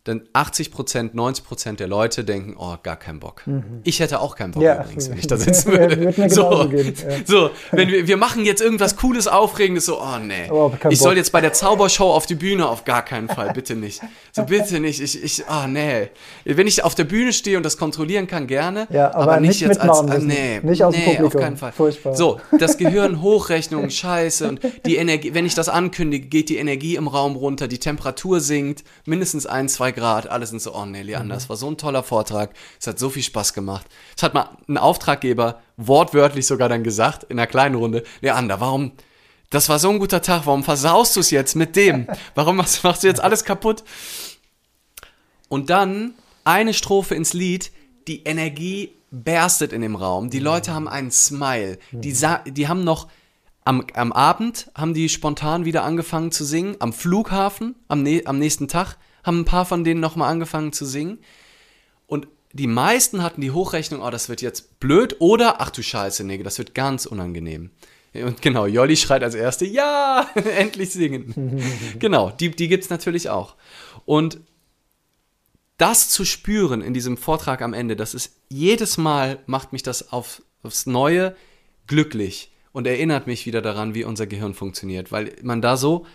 [0.05, 3.41] dann 80 Prozent, 90 Prozent der Leute denken, oh, gar keinen Bock.
[3.83, 4.81] Ich hätte auch keinen Bock Ja.
[4.83, 6.29] übrigens, wenn ich da sitzen würde.
[6.29, 7.15] so, gehen, ja.
[7.25, 10.47] so, wenn wir, wir machen jetzt irgendwas Cooles, Aufregendes, so, oh nee.
[10.47, 11.17] Aber kein Ich soll Bock.
[11.17, 13.99] jetzt bei der Zaubershow auf die Bühne, auf gar keinen Fall, bitte nicht.
[14.31, 15.01] So, bitte nicht.
[15.01, 16.09] Ich, ich, oh nee.
[16.43, 18.87] Wenn ich auf der Bühne stehe und das kontrollieren kann, gerne.
[18.91, 21.71] Ja, aber nicht jetzt als, ah, nee, Nicht aus nee, auf keinen Fall.
[21.71, 22.15] Furchtbar.
[22.15, 24.47] So, das Gehirn Hochrechnung, scheiße.
[24.47, 28.39] Und die Energie, wenn ich das ankündige, geht die Energie im Raum runter, die Temperatur
[28.39, 30.27] sinkt, mindestens ein, zwei Grad.
[30.27, 32.51] Alle sind so, oh nee, Leander, das war so ein toller Vortrag.
[32.79, 33.87] Es hat so viel Spaß gemacht.
[34.15, 38.91] Es hat mal ein Auftraggeber wortwörtlich sogar dann gesagt, in einer kleinen Runde, Leander, warum,
[39.49, 42.07] das war so ein guter Tag, warum versaust du es jetzt mit dem?
[42.35, 43.83] Warum machst, machst du jetzt alles kaputt?
[45.49, 47.71] Und dann eine Strophe ins Lied,
[48.07, 50.29] die Energie berstet in dem Raum.
[50.29, 51.77] Die Leute haben einen Smile.
[51.91, 53.07] Die, sa- die haben noch
[53.63, 56.75] am, am Abend haben die spontan wieder angefangen zu singen.
[56.79, 60.85] Am Flughafen, am, ne am nächsten Tag, haben ein paar von denen nochmal angefangen zu
[60.85, 61.19] singen.
[62.07, 66.23] Und die meisten hatten die Hochrechnung, oh, das wird jetzt blöd oder, ach du Scheiße,
[66.23, 67.71] nee, das wird ganz unangenehm.
[68.13, 71.61] Und genau, Jolli schreit als Erste, ja, endlich singen.
[71.99, 73.55] genau, die, die gibt es natürlich auch.
[74.05, 74.39] Und
[75.77, 80.13] das zu spüren in diesem Vortrag am Ende, das ist jedes Mal macht mich das
[80.13, 81.35] auf, aufs Neue
[81.87, 86.05] glücklich und erinnert mich wieder daran, wie unser Gehirn funktioniert, weil man da so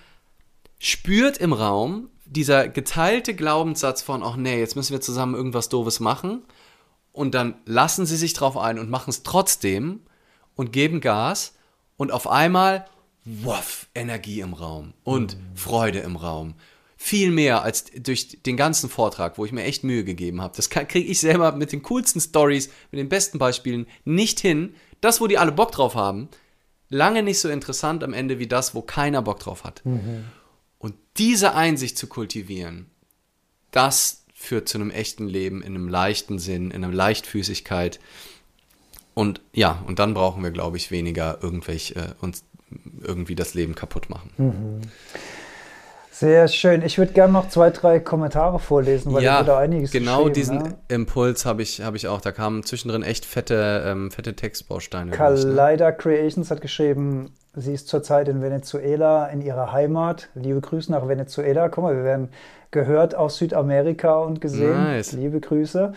[0.78, 6.00] spürt im Raum, dieser geteilte Glaubenssatz von, ach nee, jetzt müssen wir zusammen irgendwas Doofes
[6.00, 6.42] machen
[7.12, 10.00] und dann lassen sie sich drauf ein und machen es trotzdem
[10.54, 11.54] und geben Gas
[11.96, 12.86] und auf einmal,
[13.24, 15.56] wuff, Energie im Raum und mhm.
[15.56, 16.54] Freude im Raum
[17.02, 20.52] viel mehr als durch den ganzen Vortrag, wo ich mir echt Mühe gegeben habe.
[20.54, 24.74] Das kriege ich selber mit den coolsten Stories, mit den besten Beispielen nicht hin.
[25.00, 26.28] Das, wo die alle Bock drauf haben,
[26.90, 29.80] lange nicht so interessant am Ende wie das, wo keiner Bock drauf hat.
[29.86, 30.26] Mhm.
[30.80, 32.90] Und diese Einsicht zu kultivieren,
[33.70, 38.00] das führt zu einem echten Leben in einem leichten Sinn, in einer Leichtfüßigkeit.
[39.14, 42.42] Und ja, und dann brauchen wir, glaube ich, weniger irgendwelche äh, uns
[43.02, 44.30] irgendwie das Leben kaputt machen.
[44.38, 44.80] Mhm.
[46.20, 46.82] Sehr schön.
[46.82, 50.78] Ich würde gerne noch zwei, drei Kommentare vorlesen, weil ja, da einiges genau diesen ne?
[50.88, 52.20] Impuls habe ich, hab ich auch.
[52.20, 55.12] Da kamen zwischendrin echt fette, ähm, fette Textbausteine.
[55.12, 55.96] Kaleider ne?
[55.96, 60.28] Creations hat geschrieben, sie ist zurzeit in Venezuela, in ihrer Heimat.
[60.34, 61.68] Liebe Grüße nach Venezuela.
[61.68, 62.28] Guck mal, wir werden
[62.70, 64.84] gehört aus Südamerika und gesehen.
[64.84, 65.12] Nice.
[65.12, 65.92] Liebe Grüße.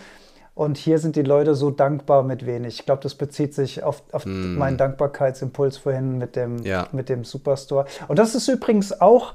[0.54, 2.78] Und hier sind die Leute so dankbar mit wenig.
[2.78, 4.56] Ich glaube, das bezieht sich auf, auf mm.
[4.56, 6.86] meinen Dankbarkeitsimpuls vorhin mit dem, ja.
[6.92, 7.86] mit dem Superstore.
[8.06, 9.34] Und das ist übrigens auch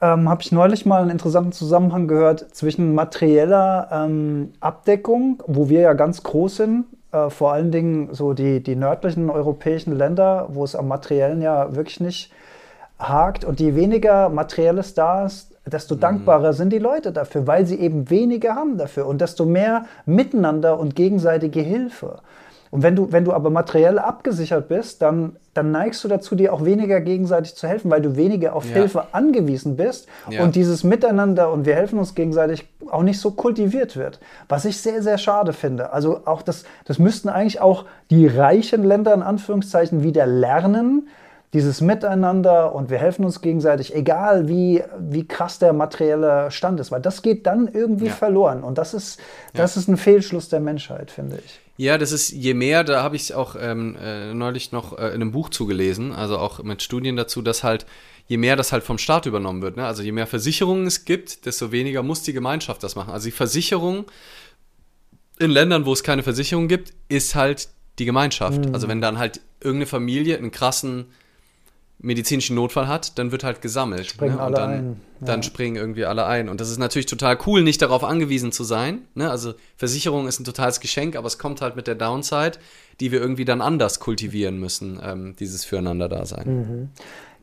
[0.00, 5.80] ähm, habe ich neulich mal einen interessanten Zusammenhang gehört zwischen materieller ähm, Abdeckung, wo wir
[5.80, 10.64] ja ganz groß sind, äh, vor allen Dingen so die, die nördlichen europäischen Länder, wo
[10.64, 12.32] es am Materiellen ja wirklich nicht
[12.98, 16.00] hakt und je weniger Materielles da ist, desto mhm.
[16.00, 20.78] dankbarer sind die Leute dafür, weil sie eben weniger haben dafür und desto mehr Miteinander
[20.78, 22.18] und gegenseitige Hilfe.
[22.70, 26.52] Und wenn du, wenn du aber materiell abgesichert bist, dann, dann neigst du dazu, dir
[26.52, 28.76] auch weniger gegenseitig zu helfen, weil du weniger auf ja.
[28.76, 30.42] Hilfe angewiesen bist ja.
[30.42, 34.20] und dieses Miteinander und wir helfen uns gegenseitig auch nicht so kultiviert wird.
[34.48, 35.92] Was ich sehr, sehr schade finde.
[35.92, 41.08] Also auch das, das müssten eigentlich auch die reichen Länder in Anführungszeichen wieder lernen,
[41.54, 46.92] dieses Miteinander und wir helfen uns gegenseitig, egal wie, wie krass der materielle Stand ist,
[46.92, 48.12] weil das geht dann irgendwie ja.
[48.12, 49.18] verloren und das ist,
[49.54, 49.80] das ja.
[49.80, 51.60] ist ein Fehlschluss der Menschheit, finde ich.
[51.78, 55.14] Ja, das ist je mehr, da habe ich auch ähm, äh, neulich noch äh, in
[55.14, 57.86] einem Buch zugelesen, also auch mit Studien dazu, dass halt
[58.26, 59.86] je mehr das halt vom Staat übernommen wird, ne?
[59.86, 63.12] also je mehr Versicherungen es gibt, desto weniger muss die Gemeinschaft das machen.
[63.12, 64.06] Also die Versicherung
[65.38, 67.68] in Ländern, wo es keine Versicherung gibt, ist halt
[68.00, 68.66] die Gemeinschaft.
[68.66, 68.74] Mhm.
[68.74, 71.06] Also wenn dann halt irgendeine Familie einen krassen
[72.00, 74.06] medizinischen Notfall hat, dann wird halt gesammelt.
[74.06, 74.42] Springen ne?
[74.42, 75.40] alle dann.
[75.40, 75.42] Ja.
[75.42, 76.48] Springen irgendwie alle ein.
[76.48, 79.02] Und das ist natürlich total cool, nicht darauf angewiesen zu sein.
[79.14, 79.30] Ne?
[79.30, 82.58] Also Versicherung ist ein totales Geschenk, aber es kommt halt mit der Downside,
[83.00, 86.46] die wir irgendwie dann anders kultivieren müssen, ähm, dieses Füreinander-Dasein.
[86.46, 86.88] Mhm.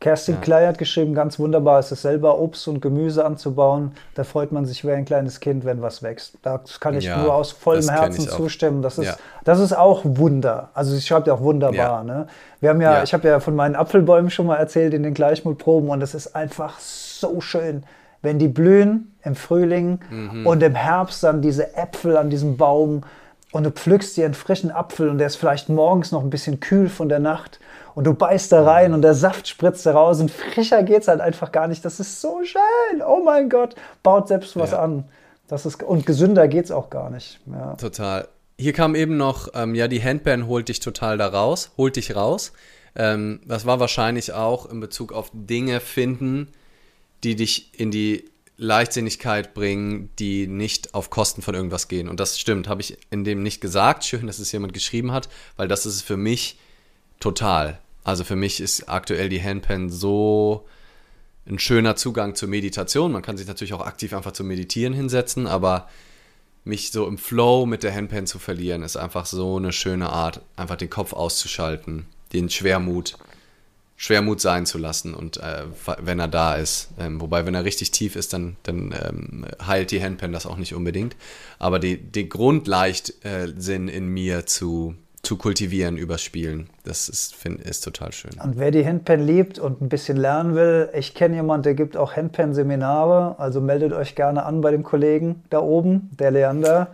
[0.01, 0.41] Kerstin ja.
[0.41, 3.93] Klei hat geschrieben, ganz wunderbar ist es selber Obst und Gemüse anzubauen.
[4.13, 6.37] Da freut man sich wie ein kleines Kind, wenn was wächst.
[6.41, 8.81] Das kann ich ja, nur aus vollem Herzen zustimmen.
[8.81, 9.15] Das ist, ja.
[9.45, 10.69] das ist auch Wunder.
[10.73, 12.03] Also sie schreibt ja auch wunderbar.
[12.03, 12.27] Ne?
[12.59, 15.89] Wir haben ja, ich habe ja von meinen Apfelbäumen schon mal erzählt in den Gleichmutproben
[15.89, 17.04] und es ist einfach so
[17.41, 17.83] schön,
[18.21, 20.45] wenn die blühen im Frühling mhm.
[20.45, 23.03] und im Herbst dann diese Äpfel an diesem Baum
[23.51, 26.59] und du pflückst dir einen frischen Apfel und der ist vielleicht morgens noch ein bisschen
[26.59, 27.59] kühl von der Nacht
[27.93, 31.07] und du beißt da rein und der Saft spritzt da raus und frischer geht es
[31.07, 31.85] halt einfach gar nicht.
[31.85, 33.01] Das ist so schön.
[33.01, 34.79] Oh mein Gott, baut selbst was ja.
[34.79, 35.05] an.
[35.47, 37.39] Das ist, und gesünder geht es auch gar nicht.
[37.45, 37.75] Ja.
[37.75, 38.27] Total.
[38.57, 42.15] Hier kam eben noch, ähm, ja, die Handpan holt dich total da raus, holt dich
[42.15, 42.51] raus.
[42.95, 46.49] Ähm, das war wahrscheinlich auch in Bezug auf Dinge finden,
[47.25, 48.25] die dich in die
[48.57, 52.07] Leichtsinnigkeit bringen, die nicht auf Kosten von irgendwas gehen.
[52.07, 54.05] Und das stimmt, habe ich in dem nicht gesagt.
[54.05, 56.57] Schön, dass es jemand geschrieben hat, weil das ist für mich
[57.19, 57.79] total.
[58.03, 60.67] Also für mich ist aktuell die Handpan so
[61.47, 63.11] ein schöner Zugang zur Meditation.
[63.11, 65.89] Man kann sich natürlich auch aktiv einfach zum Meditieren hinsetzen, aber
[66.63, 70.41] mich so im Flow mit der Handpan zu verlieren, ist einfach so eine schöne Art,
[70.55, 73.17] einfach den Kopf auszuschalten, den Schwermut,
[73.97, 75.63] Schwermut sein zu lassen und äh,
[76.01, 76.89] wenn er da ist.
[76.99, 80.57] Ähm, wobei, wenn er richtig tief ist, dann, dann ähm, heilt die Handpan das auch
[80.57, 81.15] nicht unbedingt.
[81.59, 86.69] Aber die, die Grundleichtsinn äh, in mir zu, zu kultivieren über Spielen.
[86.83, 88.31] Das ist, find, ist total schön.
[88.43, 91.95] Und wer die Handpan liebt und ein bisschen lernen will, ich kenne jemanden, der gibt
[91.95, 93.39] auch Handpan-Seminare.
[93.39, 96.89] Also meldet euch gerne an bei dem Kollegen da oben, der Leander.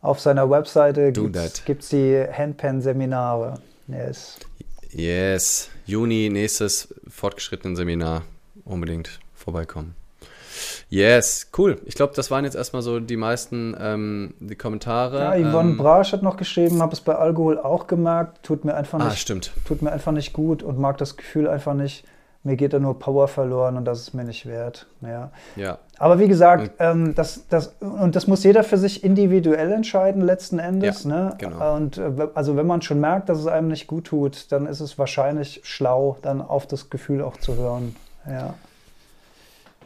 [0.00, 3.60] Auf seiner Webseite gibt es die Handpan-Seminare.
[3.88, 4.38] Yes.
[4.90, 5.68] Yes.
[5.90, 8.22] Juni, nächstes fortgeschrittenen Seminar.
[8.64, 9.96] Unbedingt vorbeikommen.
[10.88, 11.80] Yes, cool.
[11.84, 15.18] Ich glaube, das waren jetzt erstmal so die meisten ähm, die Kommentare.
[15.18, 18.74] Ja, Yvonne ähm, Brasch hat noch geschrieben, habe es bei Alkohol auch gemerkt, tut mir
[18.74, 19.52] einfach ah, nicht, stimmt.
[19.66, 22.04] tut mir einfach nicht gut und mag das Gefühl einfach nicht.
[22.42, 24.86] Mir geht da nur Power verloren und das ist mir nicht wert.
[25.00, 25.32] Ja.
[25.56, 25.78] Ja.
[26.00, 30.58] Aber wie gesagt, ähm, das, das, und das muss jeder für sich individuell entscheiden, letzten
[30.58, 31.04] Endes.
[31.04, 31.34] Ja, ne?
[31.36, 31.76] genau.
[31.76, 34.80] Und äh, also wenn man schon merkt, dass es einem nicht gut tut, dann ist
[34.80, 37.96] es wahrscheinlich schlau, dann auf das Gefühl auch zu hören.
[38.26, 38.54] Ja.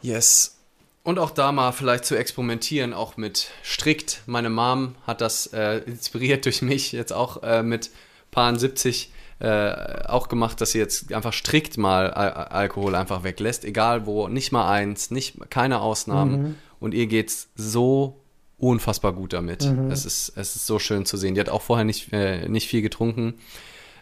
[0.01, 0.55] Yes.
[1.03, 4.21] Und auch da mal vielleicht zu experimentieren, auch mit strikt.
[4.25, 7.91] Meine Mom hat das äh, inspiriert durch mich jetzt auch äh, mit
[8.31, 13.65] Paaren 70 äh, auch gemacht, dass sie jetzt einfach strikt mal Al Alkohol einfach weglässt,
[13.65, 16.41] egal wo, nicht mal eins, nicht, keine Ausnahmen.
[16.41, 16.55] Mhm.
[16.79, 18.21] Und ihr geht's so
[18.57, 19.65] unfassbar gut damit.
[19.65, 19.91] Mhm.
[19.91, 21.35] Es, ist, es ist so schön zu sehen.
[21.35, 23.33] Die hat auch vorher nicht, äh, nicht viel getrunken,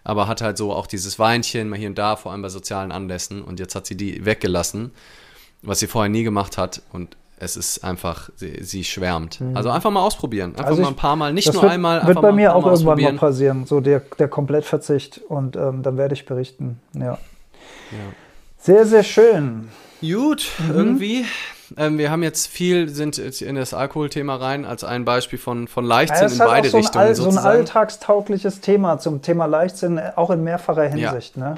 [0.03, 2.91] aber hat halt so auch dieses Weinchen mal hier und da, vor allem bei sozialen
[2.91, 3.41] Anlässen.
[3.41, 4.91] Und jetzt hat sie die weggelassen,
[5.63, 6.83] was sie vorher nie gemacht hat.
[6.91, 9.39] Und es ist einfach, sie, sie schwärmt.
[9.53, 10.51] Also einfach mal ausprobieren.
[10.51, 11.97] Einfach Also mal ich- ein paar Mal, nicht das nur wird, einmal.
[11.99, 15.21] Wird einfach bei mal mir auch Mal irgendwann mal passieren, so der, der Komplettverzicht.
[15.29, 16.79] Und ähm, dann werde ich berichten.
[16.93, 17.17] Ja.
[18.57, 19.69] Sehr, sehr schön.
[20.01, 20.75] Gut, Mhm.
[20.75, 21.25] irgendwie.
[21.77, 25.67] Ähm, wir haben jetzt viel, sind jetzt in das Alkoholthema rein, als ein Beispiel von,
[25.67, 29.21] von Ja, Leichtsinn das in halt beide so Richtungen all, so ein alltagstaugliches Thema zum
[29.21, 31.37] Thema Leichtsinn, äh, auch in mehrfacher Hinsicht.
[31.37, 31.55] Ne?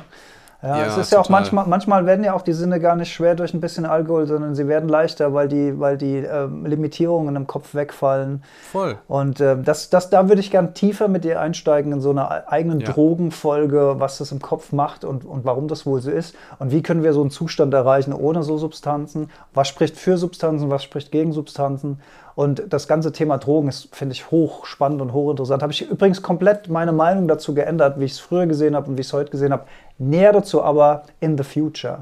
[0.65, 1.41] Ja, Ja, es ist ja auch total.
[1.41, 4.55] manchmal, manchmal werden ja auch die Sinne gar nicht schwer durch ein bisschen Alkohol, sondern
[4.55, 8.43] sie werden leichter, weil die, weil die ähm, Limitierungen im Kopf wegfallen.
[8.71, 8.97] Voll.
[9.07, 12.51] Und ähm, das, das, da würde ich gern tiefer mit dir einsteigen in so einer
[12.51, 12.91] eigenen Ja.
[12.91, 16.35] Drogenfolge, was das im Kopf macht und, und warum das wohl so ist.
[16.59, 19.29] Und wie können wir so einen Zustand erreichen ohne so Substanzen?
[19.53, 21.99] Was spricht für Substanzen, was spricht gegen Substanzen?
[22.35, 25.63] Und das ganze Thema Drogen ist, finde ich, hoch spannend und hochinteressant.
[25.63, 28.97] Habe ich übrigens komplett meine Meinung dazu geändert, wie ich es früher gesehen habe und
[28.97, 29.63] wie ich es heute gesehen habe.
[29.97, 31.99] Näher dazu aber in the future.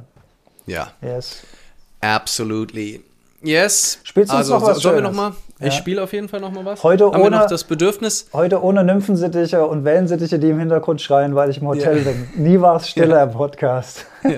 [0.65, 1.43] Ja, Yes.
[2.01, 3.03] absolutely.
[3.43, 3.99] Yes.
[4.03, 5.33] Spielst du uns also, noch was so- Sollen wir noch mal?
[5.59, 5.67] Ja.
[5.67, 6.81] Ich spiele auf jeden Fall noch mal was.
[6.83, 8.27] Heute Haben wir ohne- noch das Bedürfnis?
[8.33, 12.03] Heute ohne Nymphensittiche und Wellensittiche, die im Hintergrund schreien, weil ich im Hotel Ja.
[12.11, 12.27] bin.
[12.43, 14.05] Nie war es stiller im Podcast.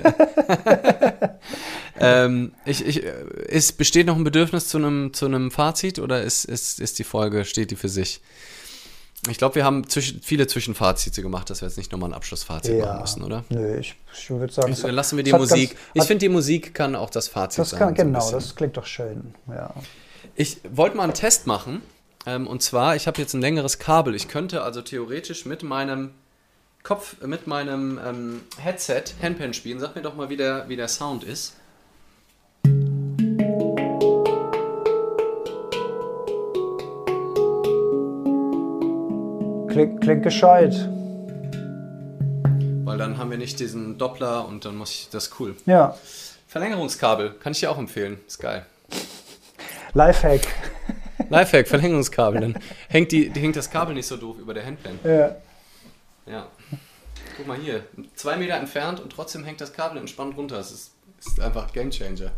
[1.98, 3.12] Ähm, ich, ich, äh,
[3.48, 7.04] ist, besteht noch ein Bedürfnis zu einem, zu einem Fazit oder ist, ist, ist die
[7.04, 8.20] Folge, steht die für sich?
[9.30, 12.78] Ich glaube, wir haben zwischen, viele Zwischenfazite gemacht, dass wir jetzt nicht nochmal ein Abschlussfazit
[12.78, 13.44] machen müssen, oder?
[13.48, 15.70] Nö, ich, ich würde sagen, Dann lassen wir die Musik.
[15.70, 17.78] Ganz, ich finde, die Musik kann auch das Fazit das sein.
[17.78, 18.34] kann, so genau, bisschen.
[18.34, 19.34] das klingt doch schön.
[19.48, 19.74] Ja.
[20.34, 21.82] Ich wollte mal einen Test machen.
[22.26, 24.14] Ähm, und zwar, ich habe jetzt ein längeres Kabel.
[24.14, 26.10] Ich könnte also theoretisch mit meinem
[26.82, 29.80] Kopf, mit meinem ähm, Headset Handpan spielen.
[29.80, 31.54] Sag mir doch mal, wie der, wie der Sound ist.
[39.76, 40.88] Klingt, klingt gescheit.
[42.86, 45.54] Weil dann haben wir nicht diesen Doppler und dann muss ich, das cool.
[45.66, 45.94] Ja,
[46.48, 48.18] Verlängerungskabel, kann ich dir auch empfehlen.
[48.26, 48.64] Ist geil.
[49.92, 50.48] Lifehack.
[51.28, 52.40] Lifehack, Verlängerungskabel.
[52.40, 52.58] Dann
[52.88, 54.98] hängt, die, die, hängt das Kabel nicht so doof über der Handpan.
[55.04, 55.36] Ja.
[56.24, 56.46] Ja.
[57.36, 60.56] Guck mal hier, zwei Meter entfernt und trotzdem hängt das Kabel entspannt runter.
[60.56, 62.32] Das ist, ist einfach Gamechanger.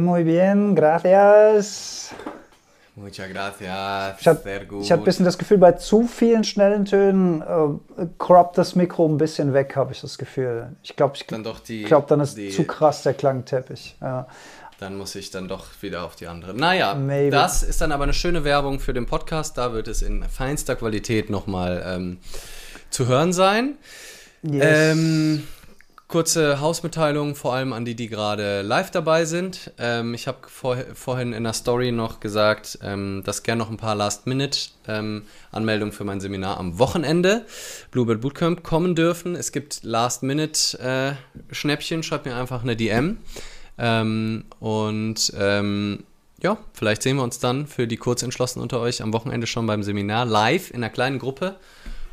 [0.00, 2.14] Muy bien, gracias.
[2.96, 4.20] Muchas gracias.
[4.20, 4.26] Ich
[4.90, 9.18] habe ein bisschen das Gefühl, bei zu vielen schnellen Tönen äh, croppt das Mikro ein
[9.18, 10.76] bisschen weg, habe ich das Gefühl.
[10.82, 11.84] Ich glaube, ich dann doch die.
[11.84, 13.96] glaube, dann ist die, zu krass der Klangteppich.
[14.00, 14.26] Ja.
[14.78, 16.54] Dann muss ich dann doch wieder auf die andere.
[16.54, 17.30] Naja, Maybe.
[17.30, 19.58] das ist dann aber eine schöne Werbung für den Podcast.
[19.58, 22.18] Da wird es in feinster Qualität nochmal ähm,
[22.88, 23.76] zu hören sein.
[24.42, 24.64] Yes.
[24.92, 25.46] Ähm,
[26.10, 29.70] kurze Hausmitteilung, vor allem an die, die gerade live dabei sind.
[29.78, 33.76] Ähm, ich habe vor, vorhin in der Story noch gesagt, ähm, dass gerne noch ein
[33.76, 37.46] paar Last-Minute-Anmeldungen für mein Seminar am Wochenende
[37.92, 39.36] Bluebird Bootcamp kommen dürfen.
[39.36, 43.18] Es gibt Last-Minute-Schnäppchen, schreibt mir einfach eine DM.
[43.78, 46.02] Ähm, und ähm,
[46.42, 49.84] ja, vielleicht sehen wir uns dann für die Kurzentschlossenen unter euch am Wochenende schon beim
[49.84, 51.54] Seminar live in einer kleinen Gruppe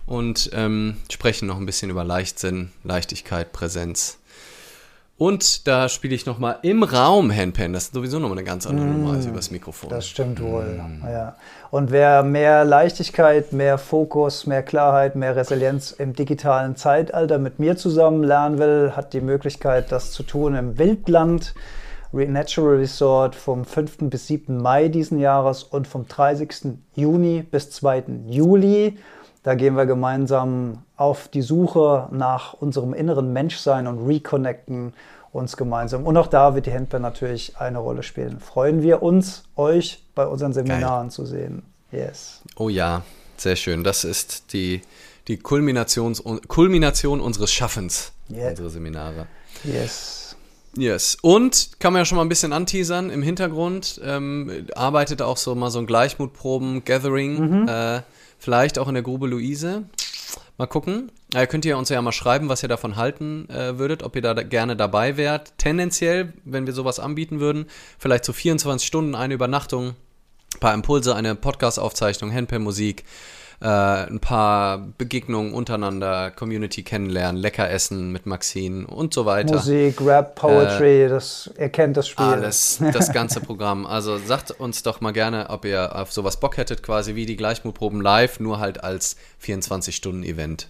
[0.08, 4.18] und ähm, sprechen noch ein bisschen über Leichtsinn, Leichtigkeit, Präsenz.
[5.20, 7.74] Und da spiele ich nochmal im Raum Handpan.
[7.74, 9.90] Das ist sowieso nochmal eine ganz andere Nummer als übers Mikrofon.
[9.90, 10.80] Das stimmt wohl.
[11.04, 11.36] Ja.
[11.72, 17.78] Und wer mehr Leichtigkeit, mehr Fokus, mehr Klarheit, mehr Resilienz im digitalen Zeitalter mit mir
[17.78, 21.56] zusammen lernen will, hat die Möglichkeit, das zu tun im Wildland
[22.12, 23.98] Natural Resort vom 5.
[24.02, 24.56] bis 7.
[24.62, 26.78] Mai diesen Jahres und vom 30.
[26.96, 28.04] Juni bis 2.
[28.28, 28.98] Juli.
[29.44, 34.94] Da gehen wir gemeinsam auf die Suche nach unserem inneren Menschsein und reconnecten
[35.32, 36.06] uns gemeinsam.
[36.06, 38.40] Und auch da wird die Handband natürlich eine Rolle spielen.
[38.40, 41.64] Freuen wir uns, euch bei unseren Seminaren zu sehen.
[41.92, 42.42] Yes.
[42.58, 43.04] Oh ja,
[43.38, 43.84] sehr schön.
[43.84, 44.82] Das ist die,
[45.28, 48.50] die Kulminations, Kulmination unseres Schaffens, Yeah.
[48.50, 49.28] unsere Seminare.
[49.64, 50.36] Yes.
[50.76, 51.18] Yes.
[51.22, 54.02] Und kann man ja schon mal ein bisschen anteasern im Hintergrund.
[54.04, 57.68] Ähm, arbeitet auch so mal so ein Gleichmutproben-Gathering.
[57.68, 58.02] Äh,
[58.38, 59.86] vielleicht auch in der Grube Luise.
[60.58, 61.12] Mal gucken.
[61.36, 64.22] Äh, könnt ihr uns ja mal schreiben, was ihr davon halten äh, würdet, ob ihr
[64.22, 65.58] da gerne dabei wärt.
[65.58, 67.68] Tendenziell, wenn wir sowas anbieten würden,
[68.00, 69.96] vielleicht so 24 Stunden eine Übernachtung,
[70.56, 73.04] ein paar Impulse, eine Podcast-Aufzeichnung, Handpan-Musik,
[73.60, 79.56] äh, ein paar Begegnungen untereinander, Community kennenlernen, lecker essen mit Maxine und so weiter.
[79.56, 82.26] Musik, Rap, Poetry, das, ihr kennt das Spiel.
[82.26, 83.86] Alles, das ganze Programm.
[83.86, 87.36] Also sagt uns doch mal gerne, ob ihr auf sowas Bock hättet, quasi wie die
[87.36, 90.68] Gleichmutproben live, nur halt als 24-Stunden-Event.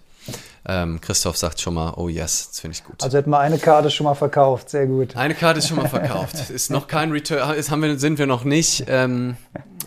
[0.66, 3.02] Ähm, Christoph sagt schon mal, oh yes, das finde ich gut.
[3.02, 5.16] Also hätten wir eine Karte schon mal verkauft, sehr gut.
[5.16, 6.50] Eine Karte ist schon mal verkauft.
[6.50, 8.86] Ist noch kein Return, ist, haben wir, sind wir noch nicht.
[8.88, 9.38] Ähm,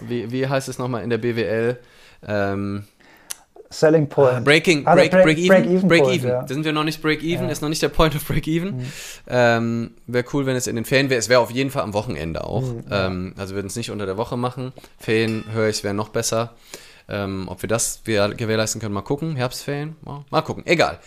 [0.06, 1.78] wie, wie heißt es nochmal in der BWL?
[2.26, 2.84] Ähm,
[3.72, 4.44] Selling Point.
[4.44, 6.28] Breaking, Ah, der break, break, even, Break-Even break Point, even.
[6.30, 6.40] ja.
[6.42, 7.42] Da sind wir noch nicht break even, Ja.
[7.42, 7.50] Mhm.
[7.50, 8.84] ist noch nicht der Point of break even.
[9.28, 11.20] Ähm, wäre cool, wenn es in den Ferien wäre.
[11.20, 12.62] Es wäre auf jeden Fall am Wochenende auch.
[12.62, 14.72] Mhm, ähm, also wir würden es nicht unter der Woche machen.
[14.98, 16.54] Ferien höre ich, wäre noch besser.
[17.08, 19.36] Ähm, ob wir das gewährleisten können, mal gucken.
[19.36, 20.64] Herbstferien, mal, mal gucken.
[20.66, 20.98] Egal.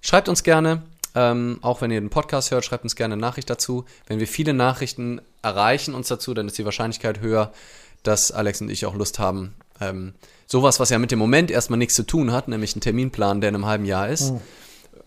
[0.00, 0.82] Schreibt uns gerne.
[1.16, 3.84] Ähm, auch wenn ihr den Podcast hört, schreibt uns gerne eine Nachricht dazu.
[4.06, 7.52] Wenn wir viele Nachrichten erreichen uns dazu, dann ist die Wahrscheinlichkeit höher,
[8.04, 10.14] dass Alex und ich auch Lust haben, ähm,
[10.52, 13.48] sowas, was ja mit dem Moment erstmal nichts zu tun hat, nämlich einen Terminplan, der
[13.48, 14.34] in einem halben Jahr ist.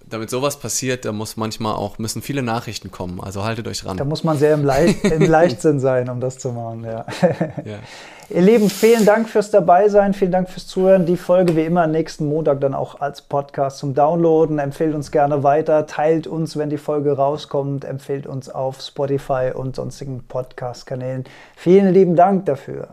[0.07, 3.21] Damit sowas passiert, da muss manchmal auch, müssen viele Nachrichten kommen.
[3.21, 3.97] Also haltet euch ran.
[3.97, 6.83] Da muss man sehr im, Leicht, im Leichtsinn sein, um das zu machen.
[6.83, 7.05] Ja.
[7.63, 7.79] Ja.
[8.29, 11.05] Ihr Lieben, vielen Dank fürs Dabeisein, vielen Dank fürs Zuhören.
[11.05, 14.57] Die Folge wie immer nächsten Montag dann auch als Podcast zum Downloaden.
[14.57, 19.75] Empfehlt uns gerne weiter, teilt uns, wenn die Folge rauskommt, empfehlt uns auf Spotify und
[19.75, 21.25] sonstigen Podcast-Kanälen.
[21.55, 22.87] Vielen lieben Dank dafür.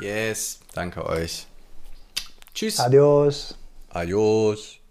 [0.00, 1.46] Yes, danke euch.
[2.78, 3.58] Adiós.
[3.90, 4.81] Adiós.